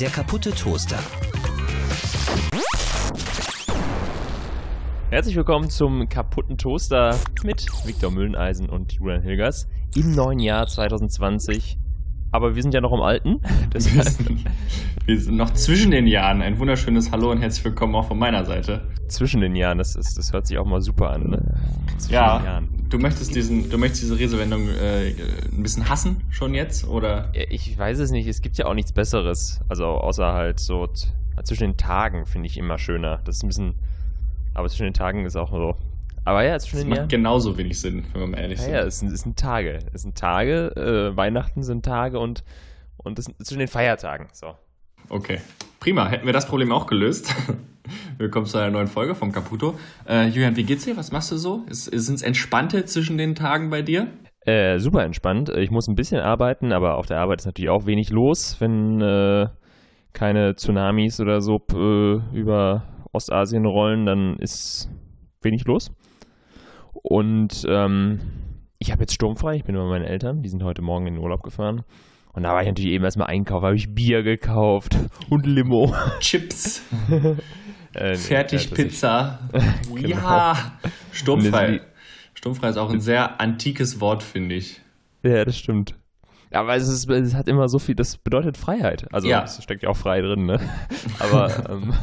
[0.00, 0.98] Der kaputte Toaster.
[5.10, 11.78] Herzlich willkommen zum kaputten Toaster mit Viktor Mülleneisen und Julian Hilgers im neuen Jahr 2020.
[12.32, 13.40] Aber wir sind ja noch im Alten.
[13.72, 14.44] Wir sind,
[15.06, 16.42] wir sind noch zwischen den Jahren.
[16.42, 18.88] Ein wunderschönes Hallo und herzlich willkommen auch von meiner Seite.
[19.08, 21.54] zwischen den Jahren, das, ist, das hört sich auch mal super an, ne?
[21.98, 22.68] Zwischen den Ja, Jahren.
[22.88, 25.14] Du möchtest diesen, du möchtest diese Redewendung äh,
[25.52, 27.30] ein bisschen hassen schon jetzt oder?
[27.34, 29.60] Ich weiß es nicht, es gibt ja auch nichts Besseres.
[29.68, 30.88] Also außer halt so
[31.44, 33.20] zwischen den Tagen finde ich immer schöner.
[33.24, 33.74] Das ist ein bisschen.
[34.54, 35.76] Aber zwischen den Tagen ist auch so.
[36.24, 38.74] Aber ja, zwischen den macht genauso wenig Sinn, wenn wir mal ehrlich Ja, sind.
[38.74, 39.78] ja, es sind, es sind Tage.
[39.92, 42.42] Es sind Tage, äh, Weihnachten sind Tage und,
[42.96, 44.28] und das sind zwischen den Feiertagen.
[44.32, 44.54] So.
[45.08, 45.38] Okay,
[45.78, 46.08] prima.
[46.08, 47.32] Hätten wir das Problem auch gelöst.
[48.18, 49.78] Willkommen zu einer neuen Folge vom Caputo.
[50.08, 50.96] Äh, Julian, wie geht's dir?
[50.96, 51.64] Was machst du so?
[51.68, 54.08] Sind es entspannte zwischen den Tagen bei dir?
[54.40, 55.48] Äh, super entspannt.
[55.50, 59.00] Ich muss ein bisschen arbeiten, aber auf der Arbeit ist natürlich auch wenig los, wenn
[59.00, 59.48] äh,
[60.12, 64.88] keine Tsunamis oder so äh, über Ostasien rollen, dann ist
[65.42, 65.90] wenig los.
[66.92, 68.20] Und ähm,
[68.78, 71.22] ich habe jetzt sturmfrei, ich bin bei meinen Eltern, die sind heute Morgen in den
[71.22, 71.82] Urlaub gefahren.
[72.36, 74.96] Und da war ich natürlich eben erstmal einkaufen, habe ich Bier gekauft
[75.30, 75.92] und Limo.
[76.20, 76.82] Chips,
[77.94, 79.38] Äh, nee, Fertigpizza.
[79.94, 80.08] Genau.
[80.08, 80.72] Ja,
[81.12, 81.80] sturmfrei.
[82.34, 84.82] Sturmfrei ist auch ein sehr antikes Wort, finde ich.
[85.22, 85.94] Ja, das stimmt.
[86.52, 89.06] Ja, aber es, ist, es hat immer so viel, das bedeutet Freiheit.
[89.12, 89.42] Also Ja.
[89.44, 90.60] es steckt ja auch frei drin, ne?
[91.18, 91.94] Aber ähm,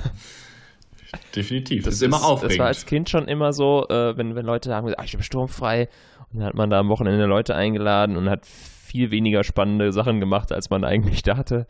[1.36, 1.84] Definitiv.
[1.84, 2.60] Das, das ist immer Das aufregend.
[2.60, 5.88] war als Kind schon immer so, äh, wenn, wenn Leute sagen, ah, ich bin sturmfrei.
[6.32, 8.48] Und dann hat man da am Wochenende Leute eingeladen und hat
[8.94, 11.66] viel weniger spannende Sachen gemacht, als man eigentlich dachte.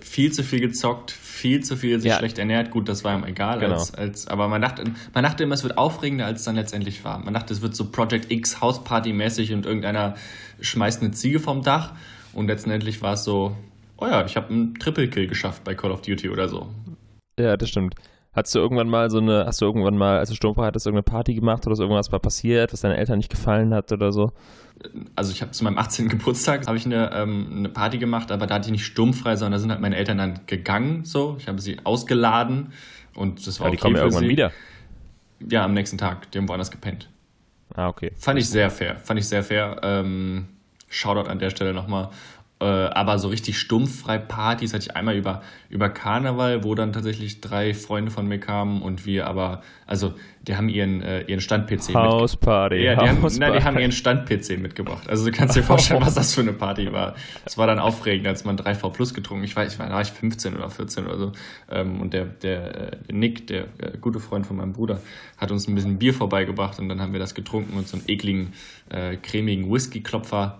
[0.00, 2.18] viel zu viel gezockt, viel zu viel sich Ja.
[2.18, 2.70] schlecht ernährt.
[2.70, 3.58] Gut, das war ihm egal.
[3.58, 3.74] Genau.
[3.74, 7.04] Als, als, aber man dachte, man dachte immer, es wird aufregender, als es dann letztendlich
[7.04, 7.18] war.
[7.18, 10.14] Man dachte, es wird so Project X Hausparty-mäßig und irgendeiner
[10.60, 11.92] schmeißt eine Ziege vom Dach.
[12.34, 13.56] Und letztendlich war es so,
[13.96, 16.68] oh ja, ich habe einen Triple-Kill geschafft bei Call of Duty oder so.
[17.36, 17.96] Ja, das stimmt.
[18.32, 21.02] Hast du irgendwann mal so eine, hast du irgendwann mal, als du sturmfrei hattest, irgendeine
[21.02, 24.32] Party gemacht oder ist irgendwas mal passiert, was deinen Eltern nicht gefallen hat oder so?
[25.16, 26.08] Also ich habe zu meinem 18.
[26.08, 29.52] Geburtstag habe ich eine, ähm, eine Party gemacht, aber da hatte ich nicht sturmfrei, sondern
[29.52, 31.04] da sind halt meine Eltern dann gegangen.
[31.04, 32.72] So, ich habe sie ausgeladen
[33.14, 34.30] und das war die okay kommen ja irgendwann sie.
[34.30, 34.52] wieder.
[35.48, 36.30] Ja, am nächsten Tag.
[36.30, 37.08] Die haben woanders gepennt.
[37.74, 38.12] Ah, okay.
[38.16, 38.96] Fand ich sehr fair.
[38.98, 39.80] Fand ich sehr fair.
[39.82, 40.48] Ähm,
[40.88, 42.10] Shoutout an der Stelle nochmal.
[42.60, 47.40] Äh, aber so richtig stumpffrei Partys hatte ich einmal über, über Karneval, wo dann tatsächlich
[47.40, 50.12] drei Freunde von mir kamen und wir aber, also
[50.42, 52.12] die haben ihren, äh, ihren Stand-PC mitgebracht.
[52.12, 52.76] Hausparty.
[52.76, 55.08] Ja, die haben, nein, die haben ihren Stand-PC mitgebracht.
[55.08, 57.14] Also du kannst dir vorstellen, was das für eine Party war.
[57.46, 59.44] Es war dann aufregend, als man 3V Plus getrunken.
[59.44, 61.32] Ich weiß, ich war, da war ich 15 oder 14 oder so.
[61.70, 65.00] Ähm, und der, der, äh, der Nick, der äh, gute Freund von meinem Bruder,
[65.38, 68.04] hat uns ein bisschen Bier vorbeigebracht und dann haben wir das getrunken und so einen
[68.06, 68.52] ekligen,
[68.90, 70.58] äh, cremigen Whisky-Klopfer.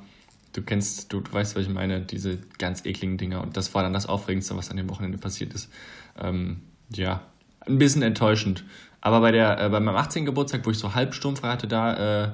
[0.53, 3.43] Du kennst, du, du weißt, was ich meine, diese ganz ekligen Dinger.
[3.43, 5.71] Und das war dann das Aufregendste, was an dem Wochenende passiert ist.
[6.19, 6.63] Ähm,
[6.93, 7.23] ja,
[7.67, 8.65] ein bisschen enttäuschend.
[9.01, 10.25] Aber bei, der, äh, bei meinem 18.
[10.25, 12.33] Geburtstag, wo ich so halb sturmfrei hatte, da, äh,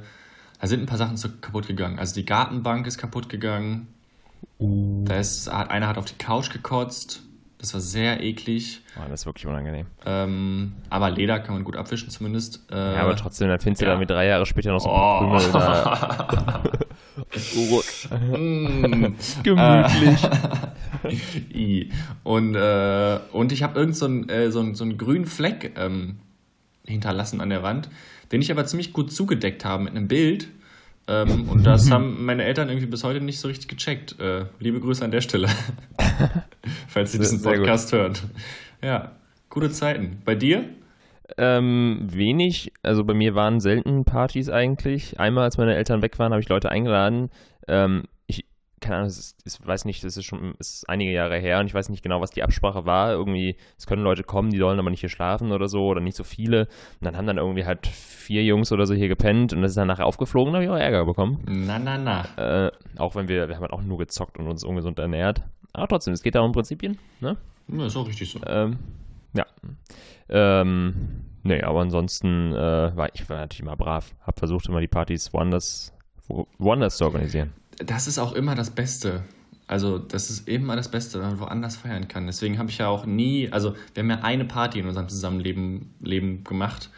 [0.61, 1.99] da sind ein paar Sachen so kaputt gegangen.
[1.99, 3.89] Also die Gartenbank ist kaputt gegangen.
[4.59, 7.23] Da ist, hat, einer hat auf die Couch gekotzt.
[7.59, 8.83] Das war sehr eklig.
[8.99, 9.87] Oh, das ist wirklich unangenehm.
[10.05, 12.63] Ähm, aber Leder kann man gut abwischen zumindest.
[12.71, 13.93] Äh, Ja, aber trotzdem, dann findest du ja.
[13.95, 15.21] da mit drei Jahre später noch so Oh.
[15.23, 16.63] ein Krümel da.
[18.11, 19.15] Mm.
[19.43, 20.29] Gemütlich.
[22.25, 26.17] Und, äh, und ich habe irgend so einen äh, so so grünen Fleck ähm,
[26.85, 27.89] hinterlassen an der Wand,
[28.33, 30.49] den ich aber ziemlich gut zugedeckt habe mit einem Bild.
[31.09, 34.19] Ähm, und das haben meine Eltern irgendwie bis heute nicht so richtig gecheckt.
[34.21, 35.49] Äh, liebe Grüße an der Stelle.
[36.89, 37.61] Falls sie diesen Sehr gut.
[37.61, 38.15] Podcast hören.
[38.83, 39.13] Ja,
[39.49, 40.21] gute Zeiten.
[40.25, 40.65] Bei dir?
[41.39, 42.73] Ähm, wenig.
[42.83, 45.21] Also bei mir waren selten Partys eigentlich.
[45.21, 47.31] Einmal, als meine Eltern weg waren, habe ich Leute eingeladen.
[47.69, 48.05] Ähm,
[48.81, 51.75] keine Ahnung, ich weiß nicht, das ist schon es ist einige Jahre her und ich
[51.75, 53.11] weiß nicht genau, was die Absprache war.
[53.11, 56.17] Irgendwie, es können Leute kommen, die sollen aber nicht hier schlafen oder so oder nicht
[56.17, 56.67] so viele.
[57.01, 59.77] Und dann haben dann irgendwie halt vier Jungs oder so hier gepennt und das ist
[59.77, 61.43] dann nachher aufgeflogen, da habe ich auch Ärger bekommen.
[61.47, 62.67] Na, na, na.
[62.67, 65.43] Äh, auch wenn wir, wir haben halt auch nur gezockt und uns ungesund ernährt.
[65.73, 67.37] Aber trotzdem, es geht da um Prinzipien, ne?
[67.69, 68.41] Ja, ist auch richtig so.
[68.47, 68.79] Ähm,
[69.35, 69.47] ja.
[70.29, 74.15] Ähm, nee, aber ansonsten äh, war ich war natürlich immer brav.
[74.23, 75.93] Hab versucht, immer die Partys woanders,
[76.29, 77.53] wo, woanders zu organisieren.
[77.79, 79.25] Das ist auch immer das Beste.
[79.67, 82.27] Also, das ist immer das Beste, wenn man woanders feiern kann.
[82.27, 85.93] Deswegen habe ich ja auch nie, also, wir haben ja eine Party in unserem Zusammenleben
[86.01, 86.91] Leben gemacht.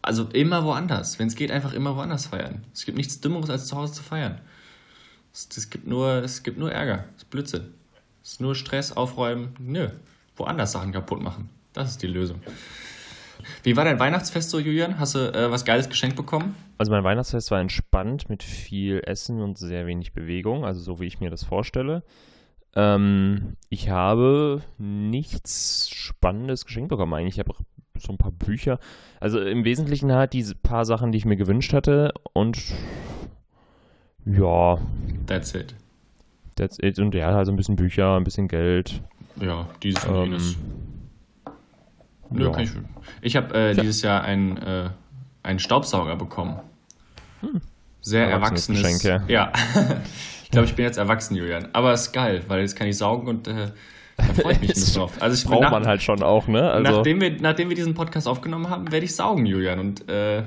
[0.00, 1.18] Also, immer woanders.
[1.18, 2.64] Wenn es geht, einfach immer woanders feiern.
[2.72, 4.40] Es gibt nichts Dümmeres, als zu Hause zu feiern.
[5.32, 7.04] Es, es, gibt, nur, es gibt nur Ärger.
[7.16, 7.74] Es ist Blödsinn.
[8.22, 9.54] Es ist nur Stress, Aufräumen.
[9.58, 9.90] Nö.
[10.36, 11.50] Woanders Sachen kaputt machen.
[11.74, 12.40] Das ist die Lösung.
[13.62, 14.98] Wie war dein Weihnachtsfest so, Julian?
[14.98, 16.54] Hast du äh, was Geiles geschenkt bekommen?
[16.78, 21.06] Also mein Weihnachtsfest war entspannt mit viel Essen und sehr wenig Bewegung, also so wie
[21.06, 22.02] ich mir das vorstelle.
[22.76, 27.34] Ähm, ich habe nichts Spannendes geschenkt bekommen eigentlich.
[27.34, 27.54] Ich habe
[27.98, 28.78] so ein paar Bücher.
[29.20, 32.58] Also im Wesentlichen halt diese paar Sachen, die ich mir gewünscht hatte und
[34.26, 34.78] ja.
[35.26, 35.74] That's it.
[36.56, 36.98] That's it.
[36.98, 39.02] Und ja, also ein bisschen Bücher, ein bisschen Geld.
[39.40, 40.56] Ja, dieses und ähm, jenes.
[42.34, 42.58] Nö, ja.
[42.58, 42.70] ich
[43.20, 44.90] ich habe äh, dieses Jahr einen, äh,
[45.42, 46.60] einen Staubsauger bekommen.
[47.40, 47.60] Hm.
[48.00, 48.82] Sehr erwachsenes.
[48.82, 49.22] Geschenk, ja.
[49.28, 49.52] ja.
[50.44, 51.68] ich glaube, ich bin jetzt erwachsen, Julian.
[51.72, 53.70] Aber es ist geil, weil jetzt kann ich saugen und äh,
[54.16, 55.12] da freue ich mich ein bisschen drauf.
[55.20, 56.70] Also ich, braucht nach, man halt schon auch, ne?
[56.70, 59.78] Also nachdem, wir, nachdem wir diesen Podcast aufgenommen haben, werde ich saugen, Julian.
[59.78, 60.42] Und äh,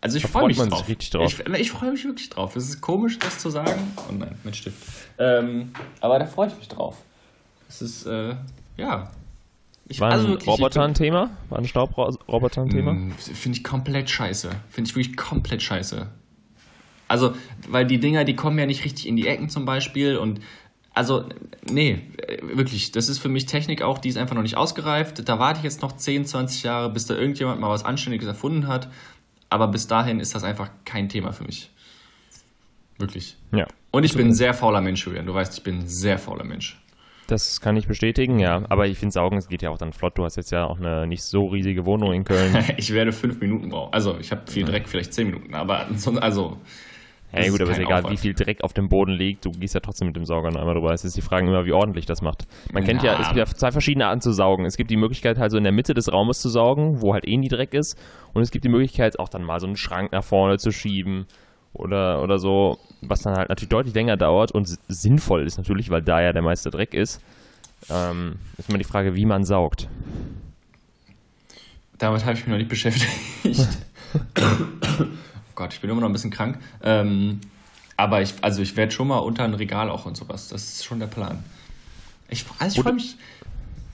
[0.00, 0.86] also ich freue mich drauf.
[0.86, 0.88] drauf.
[0.88, 2.56] Ich, ich freue mich wirklich drauf.
[2.56, 3.92] Es ist komisch, das zu sagen.
[4.08, 4.78] Oh nein, mit Stift.
[5.18, 6.96] Ähm, aber da freue ich mich drauf.
[7.68, 8.34] Es ist, äh,
[8.76, 9.10] ja,
[9.88, 11.30] ich, war ein also Roboter ein Thema?
[11.48, 12.92] War ein Staubroboter ein Thema?
[12.92, 14.50] Mm, finde ich komplett scheiße.
[14.68, 16.08] Finde ich wirklich komplett scheiße.
[17.08, 17.34] Also,
[17.68, 20.40] weil die Dinger, die kommen ja nicht richtig in die Ecken zum Beispiel und
[20.92, 21.26] also,
[21.70, 22.00] nee,
[22.40, 25.28] wirklich, das ist für mich Technik auch, die ist einfach noch nicht ausgereift.
[25.28, 28.66] Da warte ich jetzt noch 10, 20 Jahre, bis da irgendjemand mal was Anständiges erfunden
[28.66, 28.88] hat.
[29.50, 31.70] Aber bis dahin ist das einfach kein Thema für mich.
[32.96, 33.36] Wirklich.
[33.52, 33.66] Ja.
[33.90, 35.26] Und ich bin ein sehr fauler Mensch, Julian.
[35.26, 36.80] Du weißt, ich bin ein sehr fauler Mensch.
[37.26, 38.62] Das kann ich bestätigen, ja.
[38.68, 40.16] Aber ich finde Saugen, es geht ja auch dann flott.
[40.16, 42.56] Du hast jetzt ja auch eine nicht so riesige Wohnung in Köln.
[42.76, 43.92] ich werde fünf Minuten brauchen.
[43.92, 45.54] Also ich habe viel Dreck, vielleicht zehn Minuten.
[45.54, 45.86] Aber
[46.20, 46.58] also.
[47.32, 48.12] Ja, gut, aber ist egal, Aufwand.
[48.12, 50.60] wie viel Dreck auf dem Boden liegt, du gehst ja trotzdem mit dem Sauger noch
[50.60, 50.92] einmal drüber.
[50.92, 52.46] Es ist die Frage immer, wie ordentlich das macht.
[52.72, 54.64] Man kennt ja, es gibt ja zwei verschiedene Arten zu saugen.
[54.64, 57.26] Es gibt die Möglichkeit, halt so in der Mitte des Raumes zu saugen, wo halt
[57.26, 57.98] eh nie Dreck ist.
[58.32, 61.26] Und es gibt die Möglichkeit, auch dann mal so einen Schrank nach vorne zu schieben
[61.78, 66.02] oder, oder so, was dann halt natürlich deutlich länger dauert und sinnvoll ist natürlich, weil
[66.02, 67.20] da ja der meiste Dreck ist.
[67.90, 69.88] Ähm, ist immer die Frage, wie man saugt.
[71.98, 73.08] Damit habe ich mich noch nicht beschäftigt.
[74.38, 75.04] oh
[75.54, 76.58] Gott, ich bin immer noch ein bisschen krank.
[76.82, 77.40] Ähm,
[77.96, 80.48] aber ich, also ich werde schon mal unter ein Regal auch und sowas.
[80.48, 81.42] Das ist schon der Plan.
[82.28, 83.16] Ich, also ich freue mich.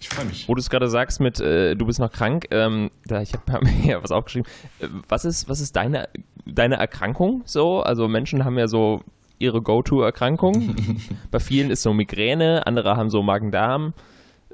[0.01, 0.49] Ich freue mich.
[0.49, 3.65] Wo du es gerade sagst mit, äh, du bist noch krank, ähm, da, ich habe
[3.65, 4.51] mir ja was aufgeschrieben.
[4.81, 6.09] Äh, was ist, was ist deine,
[6.47, 7.81] deine Erkrankung so?
[7.81, 9.03] Also Menschen haben ja so
[9.39, 10.77] ihre Go-To-Erkrankung.
[11.31, 13.93] bei vielen ist so Migräne, andere haben so Magen-Darm.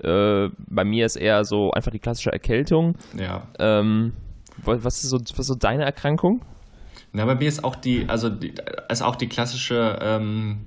[0.03, 2.95] Äh, bei mir ist eher so einfach die klassische Erkältung.
[3.19, 3.49] Ja.
[3.59, 4.13] Ähm,
[4.65, 6.43] was, ist so, was ist so deine Erkrankung?
[7.13, 8.55] Na, bei mir ist auch die, also die,
[8.89, 10.59] ist auch die klassische ähm,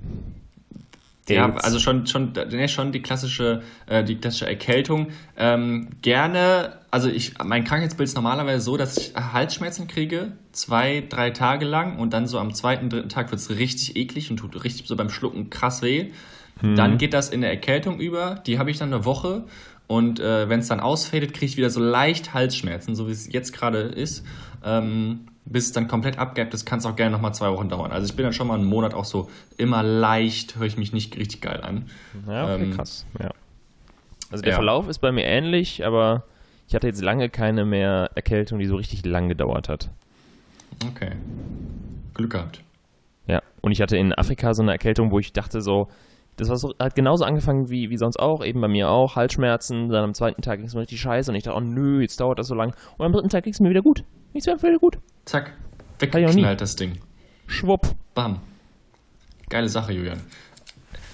[1.28, 5.08] ja, also schon, schon, nee, schon die klassische, äh, die klassische Erkältung.
[5.36, 11.30] Ähm, gerne, also ich, mein Krankheitsbild ist normalerweise so, dass ich Halsschmerzen kriege, zwei, drei
[11.30, 14.64] Tage lang und dann so am zweiten, dritten Tag wird es richtig eklig und tut
[14.64, 16.10] richtig so beim Schlucken krass weh.
[16.60, 16.74] Hm.
[16.74, 19.44] Dann geht das in der Erkältung über, die habe ich dann eine Woche
[19.86, 23.32] und äh, wenn es dann ausfädet, kriege ich wieder so leicht Halsschmerzen, so wie es
[23.32, 24.24] jetzt gerade ist.
[24.64, 27.92] Ähm, bis es dann komplett abgebt ist, kann es auch gerne nochmal zwei Wochen dauern.
[27.92, 30.92] Also ich bin dann schon mal einen Monat auch so immer leicht, höre ich mich
[30.92, 31.86] nicht richtig geil an.
[32.26, 33.06] Ja, okay, ähm, krass.
[33.18, 33.30] Ja.
[34.30, 34.56] Also der ja.
[34.56, 36.24] Verlauf ist bei mir ähnlich, aber
[36.68, 39.90] ich hatte jetzt lange keine mehr Erkältung, die so richtig lang gedauert hat.
[40.88, 41.12] Okay.
[42.14, 42.62] Glück gehabt.
[43.26, 45.88] Ja, und ich hatte in Afrika so eine Erkältung, wo ich dachte so,
[46.36, 49.90] das war so, hat genauso angefangen wie, wie sonst auch, eben bei mir auch, Halsschmerzen,
[49.90, 52.18] dann am zweiten Tag ging es mir richtig scheiße und ich dachte, oh nö, jetzt
[52.20, 52.74] dauert das so lang.
[52.96, 54.04] Und am dritten Tag ging es mir wieder gut.
[54.32, 54.98] Es mir wieder gut.
[55.24, 55.52] Zack,
[55.98, 56.98] weggeknallt das Ding.
[57.46, 57.94] Schwupp.
[58.14, 58.40] Bam.
[59.48, 60.20] Geile Sache, Julian.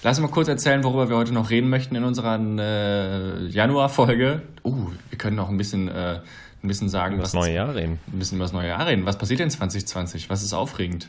[0.02, 4.42] Lass uns mal kurz erzählen, worüber wir heute noch reden möchten in unserer äh, Januar-Folge.
[4.64, 6.21] Uh, wir können noch ein bisschen, äh,
[6.62, 7.33] ein bisschen sagen, über was.
[7.33, 7.99] das neue Jahr reden.
[8.06, 9.06] Ein bisschen über das neue Jahr reden.
[9.06, 10.30] Was passiert denn 2020?
[10.30, 11.09] Was ist aufregend?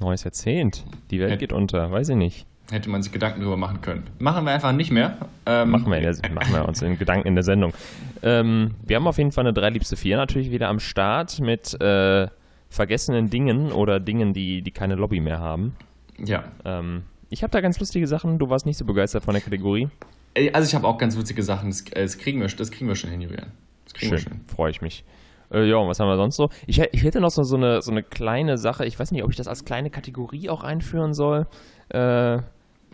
[0.00, 0.84] Neues Jahrzehnt.
[1.12, 2.46] Die Welt Hätt, geht unter, weiß ich nicht.
[2.70, 4.04] Hätte man sich Gedanken darüber machen können.
[4.18, 5.18] Machen wir einfach nicht mehr.
[5.44, 7.74] Ähm, machen, wir machen, wir uns in Gedanken in der Sendung.
[8.22, 12.28] Ähm, wir haben auf jeden Fall eine dreiliebste Vier natürlich wieder am Start mit äh,
[12.70, 15.76] vergessenen Dingen oder Dingen, die, die keine Lobby mehr haben.
[16.18, 16.44] Ja.
[16.64, 18.38] Ähm, ich habe da ganz lustige Sachen.
[18.38, 19.88] Du warst nicht so begeistert von der Kategorie.
[20.52, 21.70] Also ich habe auch ganz witzige Sachen.
[21.70, 23.52] Das, äh, das, kriegen, wir, das kriegen wir schon hin, Julian.
[23.84, 25.04] Das kriegen Schön, freue ich mich.
[25.52, 26.48] Äh, ja, und was haben wir sonst so?
[26.66, 28.86] Ich, ich hätte noch so, so, eine, so eine kleine Sache.
[28.86, 31.46] Ich weiß nicht, ob ich das als kleine Kategorie auch einführen soll.
[31.92, 32.38] Äh,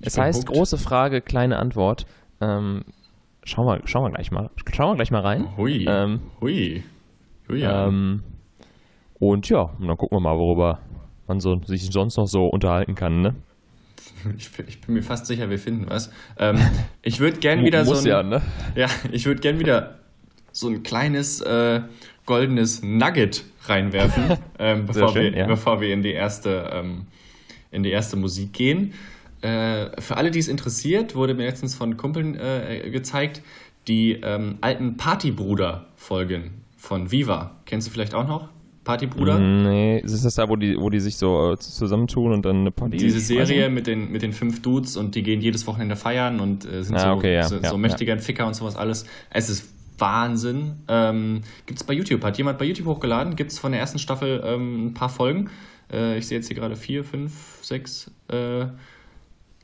[0.00, 0.55] es heißt hooked.
[0.55, 2.07] große Frage, kleine Antwort.
[2.40, 2.85] Ähm,
[3.45, 4.50] schauen, wir, schauen wir gleich mal.
[4.73, 5.57] Schauen wir gleich mal rein.
[5.57, 5.87] Hui.
[5.88, 6.85] Ähm, Hui.
[7.49, 7.62] Hui.
[7.62, 8.23] Ähm,
[9.19, 10.81] und ja, und dann gucken wir mal, worüber
[11.26, 13.35] man so, sich sonst noch so unterhalten kann, ne?
[14.37, 16.11] Ich, ich, bin mir fast sicher, wir finden was.
[16.38, 16.59] Ähm,
[17.02, 18.43] ich würde gern wieder so ein, ja, ne?
[18.75, 19.99] ja, ich würde gern wieder
[20.50, 21.83] so ein kleines äh,
[22.26, 25.47] goldenes Nugget reinwerfen, ähm, bevor, schön, wir, ja.
[25.47, 27.07] bevor wir in die erste ähm,
[27.71, 28.95] in die erste Musik gehen.
[29.41, 33.43] Äh, für alle, die es interessiert, wurde mir letztens von Kumpeln äh, gezeigt,
[33.87, 37.57] die ähm, alten Partybruder-Folgen von Viva.
[37.65, 38.49] Kennst du vielleicht auch noch?
[38.89, 39.39] Partybruder.
[39.39, 42.71] Nee, ist das da, wo die, wo die sich so äh, zusammentun und dann eine
[42.71, 42.97] Party?
[42.97, 46.65] Diese Serie mit den, mit den fünf Dudes und die gehen jedes Wochenende feiern und
[46.65, 49.05] äh, sind Ah, so, okay, ja, so, ja, so mächtiger Ficker und sowas alles.
[49.29, 50.77] Es ist Wahnsinn.
[50.89, 52.25] Ähm, Gibt es bei YouTube?
[52.25, 53.37] Hat jemand bei YouTube hochgeladen?
[53.37, 55.51] Gibt es von der ersten Staffel ähm, ein paar Folgen?
[55.92, 58.11] Äh, ich sehe jetzt hier gerade vier, fünf, sechs.
[58.28, 58.66] Äh,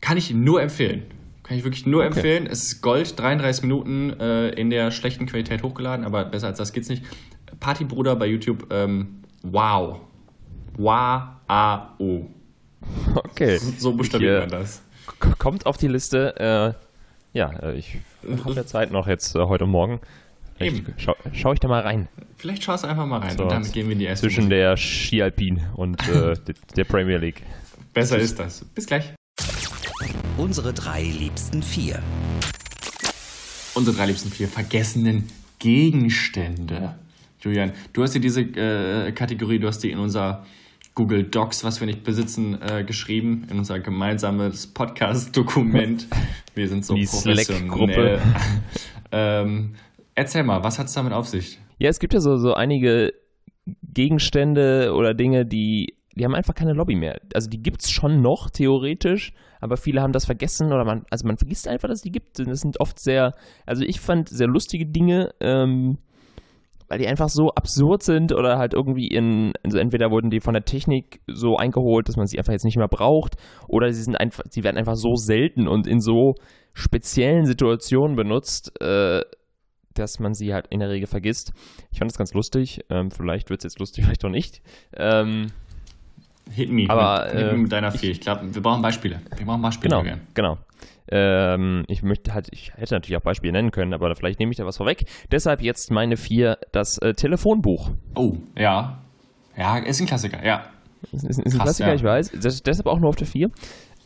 [0.00, 1.02] kann ich nur empfehlen.
[1.42, 2.06] Kann ich wirklich nur Okay.
[2.14, 2.46] empfehlen.
[2.46, 6.72] Es ist Gold, 33 Minuten äh, in der schlechten Qualität hochgeladen, aber besser als das
[6.72, 7.04] geht's nicht.
[7.60, 10.00] Partybruder bei YouTube, ähm, wow.
[10.76, 11.20] Wow.
[13.14, 13.58] Okay.
[13.78, 14.82] So Ich, äh, man das.
[15.38, 16.74] Kommt auf die Liste.
[17.34, 17.98] Äh, ja, ich
[18.44, 20.00] habe ja Zeit noch jetzt heute morgen.
[20.60, 20.94] Eben.
[20.96, 22.08] Schau, schau ich da mal rein.
[22.36, 24.44] Vielleicht schaust du einfach mal rein So, und damit gehen wir in die erste Zwischen
[24.44, 24.50] Musik.
[24.58, 26.34] der Ski Alpin und äh,
[26.76, 27.42] der- Premier League.
[27.92, 28.64] Besser ist das.
[28.64, 29.12] Bis gleich.
[30.36, 32.00] Unsere drei liebsten vier.
[33.74, 36.94] Unsere drei liebsten vier vergessenen Gegenstände.
[37.40, 40.44] Julian, du hast dir diese äh, Kategorie, du hast die in unser
[40.94, 46.06] Google Docs, was wir nicht besitzen, äh, geschrieben, in unser gemeinsames Podcast-Dokument.
[46.54, 48.20] Wir sind so Die professionell.
[49.16, 49.74] Ähm,
[50.14, 51.58] erzähl mal, was hat es damit auf sich?
[51.78, 53.12] Ja, es gibt ja so, so einige
[53.82, 57.20] Gegenstände oder Dinge, die, die haben einfach keine Lobby mehr.
[57.34, 61.26] Also die gibt es schon noch, theoretisch, aber viele haben das vergessen oder man, also
[61.26, 62.38] man vergisst einfach, dass die gibt.
[62.38, 63.32] Das sind oft sehr,
[63.66, 65.98] also ich fand sehr lustige Dinge, ähm,
[66.88, 70.52] weil die einfach so absurd sind oder halt irgendwie in, also entweder wurden die von
[70.52, 73.36] der Technik so eingeholt, dass man sie einfach jetzt nicht mehr braucht,
[73.68, 76.34] oder sie sind einfach, sie werden einfach so selten und in so
[76.74, 79.22] speziellen Situationen benutzt, äh,
[79.98, 81.52] dass man sie halt in der Regel vergisst.
[81.90, 82.84] Ich fand das ganz lustig.
[82.90, 84.62] Ähm, vielleicht wird es jetzt lustig, vielleicht auch nicht.
[84.96, 85.52] Ähm,
[86.50, 88.10] Hit me, Aber, mit, hit me äh, mit deiner vier.
[88.10, 89.20] Ich glaube, wir brauchen Beispiele.
[89.36, 90.58] Wir brauchen Beispiele, genau, genau.
[91.10, 94.58] Ähm, ich möchte halt, ich hätte natürlich auch Beispiele nennen können, aber vielleicht nehme ich
[94.58, 95.06] da was vorweg.
[95.30, 97.90] Deshalb jetzt meine vier, das äh, Telefonbuch.
[98.14, 98.98] Oh, ja.
[99.56, 100.64] Ja, ist ein Klassiker, ja.
[101.12, 101.94] Ist, ist, ist ein Krass, Klassiker, ja.
[101.94, 102.32] ich weiß.
[102.42, 103.50] Das, deshalb auch nur auf der vier.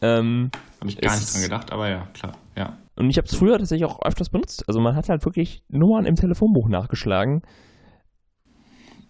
[0.01, 2.33] Ähm, Habe ich gar nicht dran gedacht, aber ja, klar.
[2.57, 2.77] Ja.
[2.99, 4.65] Und ich habe es früher tatsächlich auch öfters benutzt.
[4.69, 7.43] Also man hat halt wirklich Nummern im Telefonbuch nachgeschlagen.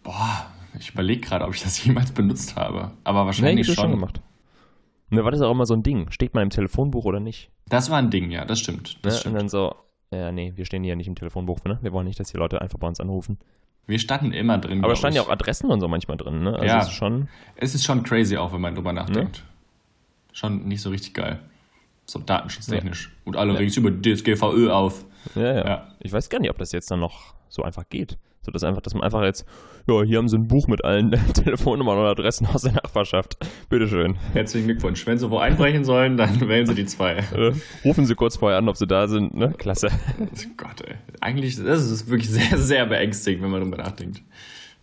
[0.03, 0.47] Boah,
[0.79, 2.93] ich überlege gerade, ob ich das jemals benutzt habe.
[3.05, 3.85] Aber Nee, wahrscheinlich das schon.
[3.85, 4.21] schon gemacht.
[5.11, 6.11] Ne, war das auch immer so ein Ding?
[6.11, 7.51] Steht man im Telefonbuch oder nicht?
[7.69, 8.99] Das war ein Ding, ja, das stimmt.
[9.05, 9.17] Das Ne?
[9.17, 9.37] Und stimmt.
[9.37, 9.75] dann so,
[10.13, 11.79] ja, nee, wir stehen hier nicht im Telefonbuch, ne?
[11.83, 13.39] Wir wollen nicht, dass die Leute einfach bei uns anrufen.
[13.87, 14.85] Wir standen immer drin.
[14.85, 15.29] Aber standen ja ich.
[15.29, 16.53] auch Adressen und so manchmal drin, ne?
[16.55, 16.79] Also Ja.
[16.81, 17.29] es ist schon.
[17.57, 19.45] Es ist schon crazy auch, wenn man drüber nachdenkt.
[20.33, 21.41] Schon nicht so richtig geil.
[22.09, 23.13] So datenschutztechnisch.
[23.25, 23.59] Und alle Ja.
[23.59, 25.05] regen sich über DSGVÖ auf.
[25.35, 25.89] Ja, ja, Ja.
[26.01, 28.17] Ich weiß gar nicht, ob das jetzt dann noch so einfach geht.
[28.41, 29.45] So dass einfach, dass man einfach jetzt,
[29.87, 33.37] ja, hier haben sie ein Buch mit allen Telefonnummern oder Adressen aus der Nachbarschaft.
[33.69, 34.17] Bitteschön.
[34.33, 35.07] Herzlichen Glückwunsch.
[35.07, 37.17] Wenn sie wo einbrechen sollen, dann wählen sie die zwei.
[37.35, 37.53] Äh,
[37.85, 39.53] rufen sie kurz vorher an, ob sie da sind, ne?
[39.59, 39.89] Klasse.
[40.57, 40.95] Gott, ey.
[41.21, 44.23] Eigentlich, das ist wirklich sehr, sehr beängstigend, wenn man drüber nachdenkt.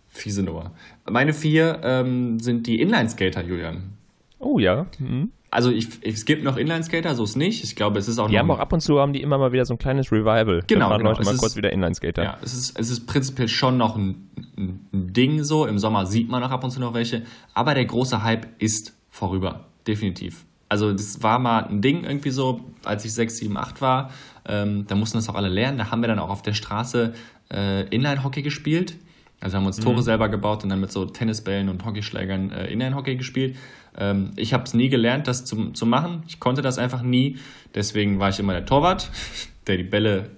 [0.06, 0.72] Fiese Nummer.
[1.10, 3.94] Meine vier ähm, sind die Inlineskater, Julian.
[4.38, 4.86] Oh ja.
[5.00, 5.32] Mhm.
[5.56, 7.64] Also ich, es gibt noch Inlineskater, so ist nicht.
[7.64, 9.38] Ich glaube, es ist auch Die noch haben auch ab und zu haben die immer
[9.38, 10.62] mal wieder so ein kleines Revival.
[10.66, 11.08] Genau, Da genau.
[11.10, 12.22] Leute Es mal ist- kurz wieder Inlineskater.
[12.24, 15.64] Ja, es ist, es ist prinzipiell schon noch ein, ein, ein Ding so.
[15.64, 17.22] Im Sommer sieht man auch ab und zu noch welche.
[17.54, 19.64] Aber der große Hype ist vorüber.
[19.86, 20.44] Definitiv.
[20.68, 24.10] Also das war mal ein Ding irgendwie so, als ich 6, 7, 8 war.
[24.46, 25.78] Ähm, da mussten das auch alle lernen.
[25.78, 27.14] Da haben wir dann auch auf der Straße
[27.50, 28.96] äh, Inline-Hockey gespielt.
[29.40, 33.16] Also haben uns Tore selber gebaut und dann mit so Tennisbällen und Hockeyschlägern äh, Inline-Hockey
[33.16, 33.56] gespielt.
[33.96, 36.22] Ähm, ich habe es nie gelernt, das zu, zu machen.
[36.26, 37.38] Ich konnte das einfach nie.
[37.74, 39.10] Deswegen war ich immer der Torwart,
[39.66, 40.30] der die Bälle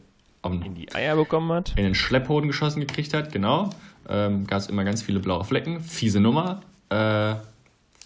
[0.43, 1.75] am In die Eier bekommen hat.
[1.77, 3.71] in den Schlepphoden geschossen gekriegt hat, genau.
[4.09, 5.81] Ähm, Gab es immer ganz viele blaue Flecken.
[5.81, 6.63] Fiese Nummer.
[6.91, 7.35] Äh,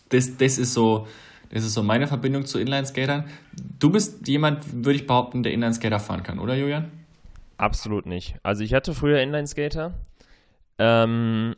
[0.08, 1.06] das, das, ist so,
[1.50, 3.24] das ist so meine Verbindung zu Inlineskatern.
[3.78, 6.90] Du bist jemand, würde ich behaupten, der Inlineskater fahren kann, oder Julian?
[7.56, 8.34] Absolut nicht.
[8.42, 9.94] Also ich hatte früher Inlineskater.
[10.84, 11.54] Ähm,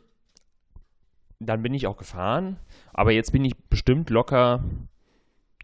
[1.39, 2.57] dann bin ich auch gefahren.
[2.93, 4.63] Aber jetzt bin ich bestimmt locker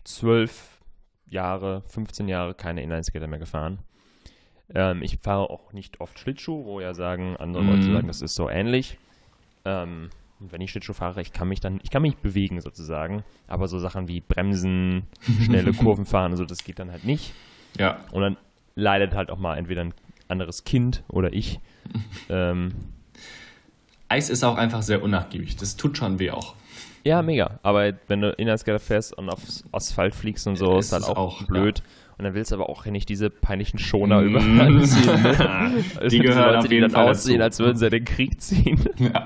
[0.03, 0.81] zwölf
[1.27, 3.79] Jahre, 15 Jahre keine Inlineskater mehr gefahren.
[4.73, 7.93] Ähm, ich fahre auch nicht oft Schlittschuh, wo ja sagen, andere Leute Mhm.
[7.93, 8.97] sagen, das ist so ähnlich.
[9.63, 13.23] Ähm, und wenn ich Schlittschuh fahre, ich kann mich dann, ich kann mich bewegen sozusagen.
[13.47, 15.03] Aber so Sachen wie Bremsen,
[15.43, 17.33] schnelle Kurven fahren, also das geht dann halt nicht.
[17.77, 17.99] Ja.
[18.11, 18.37] Und dann
[18.73, 19.93] leidet halt auch mal entweder ein
[20.27, 21.59] anderes Kind oder ich.
[22.29, 22.73] ähm,
[24.11, 25.55] Eis ist auch einfach sehr unnachgiebig.
[25.55, 26.55] Das tut schon weh auch.
[27.03, 27.59] ja, mega.
[27.63, 31.17] Aber wenn du Inlineskater fährst und aufs Asphalt fliegst und so, Ja, ist halt auch,
[31.17, 31.81] auch, blöd.
[32.17, 34.27] Und dann willst du aber auch nicht diese peinlichen Schoner Mm.
[34.35, 35.05] überall ziehen.
[35.23, 36.07] Ne?
[36.11, 37.63] Die gehören Leute, auf die jeden dann Fall aussehen, dazu.
[37.63, 38.79] als würden sie den Krieg ziehen.
[38.99, 39.23] Ja.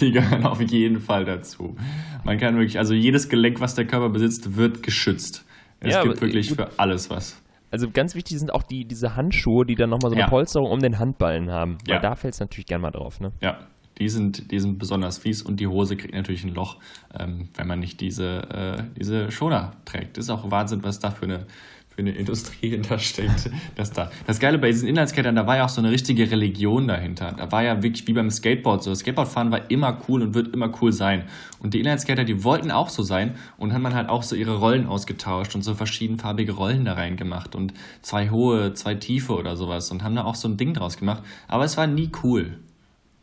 [0.00, 1.76] Die gehören auf jeden Fall dazu.
[2.24, 5.44] Man kann wirklich, also jedes Gelenk, was der Körper besitzt, wird geschützt.
[5.80, 6.56] Es Ja, gibt aber, wirklich gut.
[6.58, 7.40] für alles was.
[7.72, 10.28] Also ganz wichtig sind auch die, diese Handschuhe, die dann nochmal so eine Ja.
[10.28, 11.78] Polsterung um den Handballen haben.
[11.86, 12.00] Weil Ja.
[12.00, 13.18] da fällt es natürlich gern mal drauf.
[13.18, 13.32] Ne?
[13.40, 13.58] Ja,
[13.98, 16.78] Die sind, die sind besonders fies und die Hose kriegt natürlich ein Loch,
[17.18, 20.16] ähm, wenn man nicht diese, äh, diese Schoner trägt.
[20.16, 21.46] Das ist auch Wahnsinn, was da für eine,
[21.94, 23.50] für eine Industrie hintersteckt.
[23.76, 24.10] Das, da.
[24.26, 27.32] das Geile bei diesen Inlineskatern, da war ja auch so eine richtige Religion dahinter.
[27.32, 28.94] Da war ja wirklich wie beim Skateboard so.
[28.94, 31.24] Skateboardfahren war immer cool und wird immer cool sein.
[31.60, 34.56] Und die Inlineskater, die wollten auch so sein und haben dann halt auch so ihre
[34.56, 39.90] Rollen ausgetauscht und so verschiedenfarbige Rollen da reingemacht und zwei hohe, zwei tiefe oder sowas
[39.90, 41.22] und haben da auch so ein Ding draus gemacht.
[41.48, 42.58] Aber es war nie cool.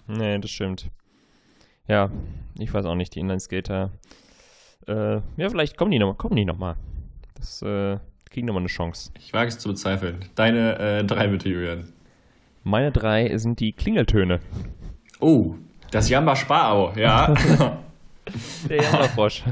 [0.07, 0.89] Nee, das stimmt.
[1.87, 2.09] Ja,
[2.57, 3.91] ich weiß auch nicht, die Inlineskater.
[4.87, 6.15] Äh, ja, vielleicht kommen die nochmal.
[6.15, 6.75] Kommen die nochmal.
[7.35, 7.97] Das äh,
[8.29, 9.11] kriegen nochmal eine Chance.
[9.19, 10.25] Ich wage es zu bezweifeln.
[10.35, 11.91] Deine äh, drei bitte, Julian.
[12.63, 14.39] Meine drei sind die Klingeltöne.
[15.19, 15.55] Oh,
[15.91, 17.33] das Jamba Sparau, ja.
[18.69, 19.43] Der Jammerfrosch.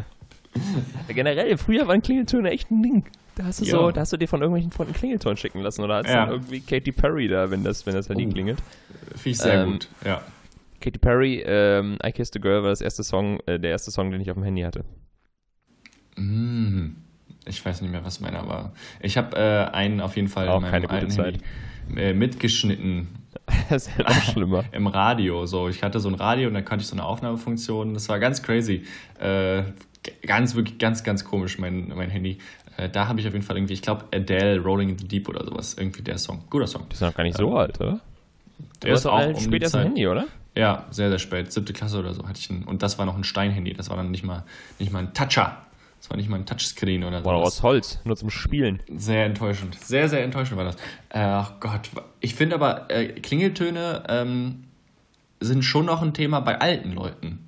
[1.07, 3.05] Ja, generell, früher waren Klingeltöne echt ein Ding.
[3.35, 5.97] Da hast du so, da hast du dir von irgendwelchen Freunden Klingelton schicken lassen oder
[5.97, 6.25] hast Ja.
[6.25, 8.31] dann irgendwie Katy Perry da, wenn das, wenn das Handy Oh.
[8.31, 8.59] klingelt.
[9.15, 10.21] Finde ich sehr Ähm, gut, ja.
[10.81, 14.11] Katy Perry, ähm, I Kissed a Girl war das erste Song, äh, der erste Song,
[14.11, 14.85] den ich auf dem Handy hatte.
[16.15, 16.95] Mm,
[17.47, 18.73] Ich weiß nicht mehr, was meiner war.
[18.99, 21.39] Ich habe äh, einen auf jeden Fall Auch in meinem keine alten Zeit.
[21.87, 23.07] Handy, äh, mitgeschnitten
[23.69, 24.65] das ist ja noch schlimmer.
[24.71, 25.45] im Radio.
[25.45, 27.93] So, ich hatte so ein Radio und da konnte ich so eine Aufnahmefunktion.
[27.93, 28.83] Das war ganz crazy.
[29.19, 29.63] Äh,
[30.25, 32.39] ganz, wirklich ganz, ganz komisch, mein, mein Handy.
[32.77, 35.29] Äh, da habe ich auf jeden Fall irgendwie, ich glaube, Adele, Rolling in the Deep
[35.29, 35.75] oder sowas.
[35.75, 36.43] Irgendwie der Song.
[36.49, 36.85] Guter Song.
[36.89, 37.99] Das ist noch gar nicht so alt, oder?
[38.81, 39.87] Der ist auch um spät erst ein.
[39.87, 40.27] Handy, oder?
[40.55, 41.51] Ja, sehr, sehr spät.
[41.51, 42.63] Siebte Klasse oder so hatte ich ein.
[42.63, 43.73] Und das war noch ein Steinhandy.
[43.73, 44.43] Das war dann nicht mal,
[44.79, 45.57] nicht mal ein Toucher.
[46.07, 47.25] Das war nicht mal ein Touchscreen oder so.
[47.25, 48.79] War doch aus Holz, nur zum Spielen.
[48.95, 49.75] Sehr enttäuschend.
[49.75, 50.75] Sehr, sehr enttäuschend war das.
[51.09, 51.89] Äh, Ach Gott.
[52.21, 54.63] Ich finde aber, äh, Klingeltöne ähm,
[55.41, 57.39] sind schon noch ein Thema bei alten Leuten.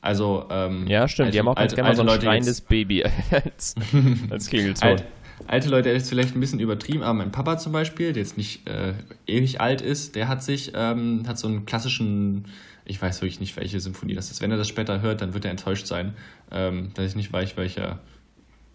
[0.00, 1.26] Also, ähm, Ja, stimmt.
[1.26, 3.74] alte- die haben auch ganz alte- gerne so ein Leute schreiendes jetzt- Baby als,
[4.30, 4.88] als Klingelton.
[4.88, 5.04] Alt,
[5.48, 8.68] alte Leute ist vielleicht ein bisschen übertrieben, aber mein Papa zum Beispiel, der jetzt nicht
[8.68, 8.94] äh,
[9.26, 12.44] ewig alt ist, der hat sich, ähm, hat so einen klassischen,
[12.92, 14.42] ich weiß wirklich nicht, welche Symphonie das ist.
[14.42, 16.14] Wenn er das später hört, dann wird er enttäuscht sein,
[16.50, 18.00] ähm, dass ich nicht weiß, welcher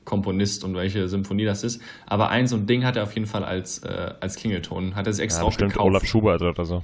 [0.05, 1.81] Komponist und welche Symphonie das ist.
[2.07, 4.95] Aber ein so ein Ding hat er auf jeden Fall als, äh, als Klingelton.
[4.95, 5.85] Hat er sich extra ja, auch bestimmt gekauft.
[5.85, 6.83] Olaf Schubert oder so.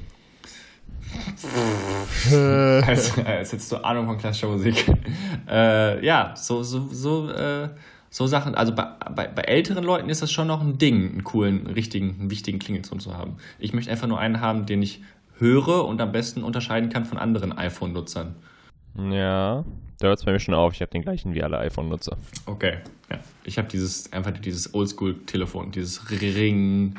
[2.86, 4.86] als, als hättest du Ahnung von klassischer Musik.
[5.50, 7.70] äh, ja, so, so, so, äh,
[8.12, 8.54] so Sachen.
[8.54, 12.16] Also bei, bei, bei älteren Leuten ist das schon noch ein Ding, einen coolen, richtigen,
[12.20, 13.38] einen wichtigen Klingelton zu haben.
[13.58, 15.02] Ich möchte einfach nur einen haben, den ich
[15.44, 18.36] höre und am besten unterscheiden kann von anderen iPhone-Nutzern.
[18.98, 19.64] Ja,
[20.00, 20.74] da hört es bei mir schon auf.
[20.74, 22.18] Ich habe den gleichen wie alle iPhone-Nutzer.
[22.46, 22.78] Okay,
[23.12, 23.20] ja.
[23.44, 26.96] Ich habe dieses, einfach dieses Oldschool-Telefon, dieses Ring.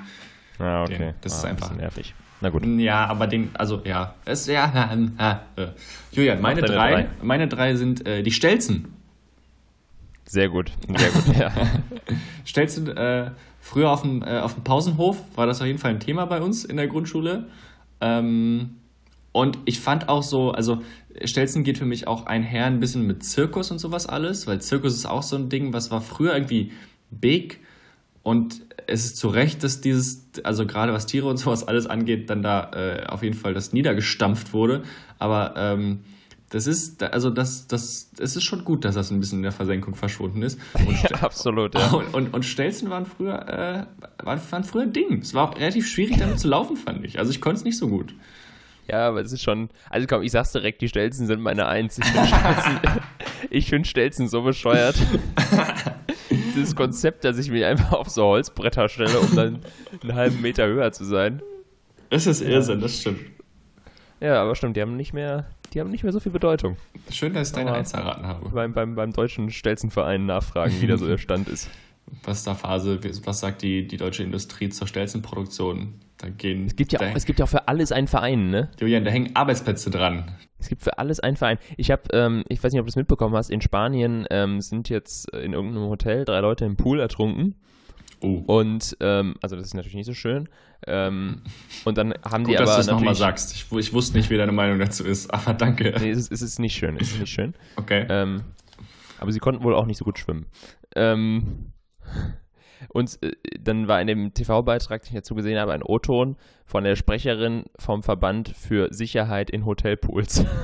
[0.59, 0.99] Ah, okay.
[0.99, 2.15] Den- das ist ah, ein einfach- bisschen nervig.
[2.41, 2.67] Na gut.
[2.67, 4.91] Ja, aber den, also ja, es, ja,
[5.57, 5.67] äh.
[6.13, 7.09] Julian, meine drei, drei.
[7.23, 8.93] meine drei sind äh, die Stelzen.
[10.27, 10.73] Sehr gut.
[10.97, 11.53] Sehr gut, ja.
[12.45, 13.31] Stelzen, äh,
[13.61, 16.41] früher auf dem, äh, auf dem Pausenhof war das auf jeden Fall ein Thema bei
[16.41, 17.47] uns in der Grundschule.
[18.01, 18.77] Ähm,
[19.33, 20.83] und ich fand auch so, also
[21.25, 24.95] Stelzen geht für mich auch einher ein bisschen mit Zirkus und sowas alles, weil Zirkus
[24.95, 26.73] ist auch so ein Ding, was war früher irgendwie
[27.11, 27.61] big
[28.23, 32.31] und es ist zu Recht, dass dieses, also gerade was Tiere und sowas alles angeht,
[32.31, 34.83] dann da äh, auf jeden Fall das niedergestampft wurde.
[35.19, 36.01] Aber ähm,
[36.51, 39.53] das ist, also das, das, es ist schon gut, dass das ein bisschen in der
[39.53, 40.59] Versenkung verschwunden ist.
[40.87, 41.91] Und ja absolut, ja.
[41.91, 45.21] und, und, und Stelzen waren früher, äh, waren, waren früher ein Ding.
[45.21, 47.19] Es war auch relativ schwierig, damit zu laufen, fand ich.
[47.19, 48.15] Also ich konnte es nicht so gut.
[48.87, 49.71] Ja, aber es ist schon.
[49.89, 51.99] Also komm, ich sag's direkt, die Stelzen sind meine Eins.
[51.99, 52.81] Ich finde Stelzen,
[53.51, 54.97] ich find Stelzen so bescheuert.
[56.31, 59.61] Dieses Konzept, dass ich mich einfach auf so Holzbretter stelle, um dann
[60.03, 61.43] einen halben Meter höher zu sein.
[62.11, 63.21] Das ist Irrsinn, das stimmt.
[64.21, 66.77] Ja, aber stimmt, die haben nicht mehr, die haben nicht mehr so viel Bedeutung.
[67.11, 68.49] Schön, dass ich deine Eins erraten habe.
[68.51, 71.69] Beim, beim, beim deutschen Stelzenverein nachfragen, wie da so der Stand ist.
[72.23, 75.95] Was ist da Phase, was sagt die, die deutsche Industrie zur Stelzenproduktion?
[76.19, 76.67] Da gehen.
[76.67, 78.71] Es gibt ja auch, es gibt ja auch für alles einen Verein, ne?
[78.79, 80.31] Julian, da hängen Arbeitsplätze dran.
[80.59, 81.59] Es gibt für alles einen Verein.
[81.77, 84.89] Ich habe, ähm, ich weiß nicht, ob du es mitbekommen hast, in Spanien ähm, sind
[84.91, 87.57] jetzt in irgendeinem Hotel drei Leute im Pool ertrunken.
[88.25, 88.43] Oh.
[88.47, 90.49] Und, ähm, also das ist natürlich nicht so schön.
[90.87, 91.43] Ähm,
[91.85, 93.55] und dann haben die Gut, dass aber du es nochmal sagst.
[93.55, 95.95] Ich, ich wusste nicht, wie deine Meinung dazu ist, aber danke.
[96.01, 97.55] Nee, es ist, es ist nicht schön, es ist nicht schön.
[97.77, 98.07] Okay.
[98.09, 98.43] Ähm,
[99.19, 100.47] aber sie konnten wohl auch nicht so gut schwimmen.
[100.97, 101.73] Ähm,
[102.89, 106.85] und äh, dann war in dem TV-Beitrag, den ich dazu gesehen habe, ein O-Ton von
[106.85, 110.45] der Sprecherin vom Verband für Sicherheit in Hotelpools.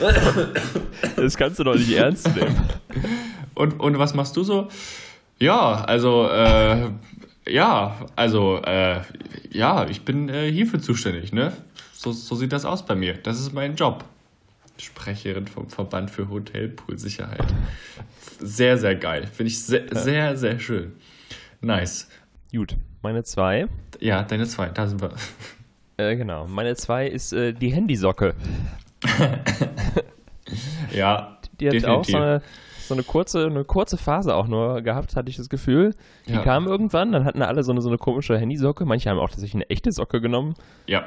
[1.16, 2.56] das kannst du doch nicht ernst nehmen.
[3.60, 4.68] Und, und was machst du so?
[5.38, 6.90] Ja, also, äh,
[7.46, 9.00] ja, also, äh,
[9.50, 11.52] ja, ich bin äh, hierfür zuständig, ne?
[11.92, 13.14] So, so sieht das aus bei mir.
[13.14, 14.04] Das ist mein Job.
[14.78, 17.44] Sprecherin vom Verband für Hotelpoolsicherheit.
[18.38, 19.26] Sehr, sehr geil.
[19.26, 20.92] Finde ich sehr, sehr, sehr schön.
[21.60, 22.08] Nice.
[22.50, 23.66] Gut, meine zwei.
[24.00, 25.12] Ja, deine zwei, da sind wir.
[25.98, 26.46] Äh, genau.
[26.46, 28.34] Meine zwei ist äh, die Handysocke.
[30.94, 31.88] ja, Die hat definitiv.
[31.88, 32.42] auch so eine,
[32.90, 35.94] so eine kurze, eine kurze Phase auch nur gehabt, hatte ich das Gefühl.
[36.26, 36.42] Die Ja.
[36.42, 38.84] kam irgendwann, dann hatten alle so eine, so eine komische Handysocke.
[38.84, 40.54] Manche haben auch tatsächlich eine echte Socke genommen.
[40.86, 41.04] Ja.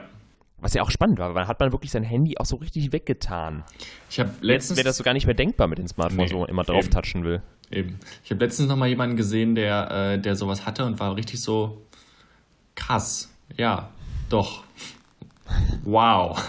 [0.60, 2.93] Was ja auch spannend war, weil dann hat man wirklich sein Handy auch so richtig
[2.93, 3.63] weggetan.
[4.10, 6.39] Ich habe letztens wäre das so gar nicht mehr denkbar mit den Smartphones, Nee, wo
[6.41, 6.91] man immer drauf eben.
[6.93, 7.41] touchen will.
[7.69, 8.00] Eben.
[8.24, 11.41] Ich habe letztens noch mal jemanden gesehen, der, äh, der sowas hatte und war richtig
[11.41, 11.82] so
[12.76, 13.30] krass.
[13.58, 13.89] Ja,
[14.30, 14.63] doch.
[15.84, 16.39] Wow.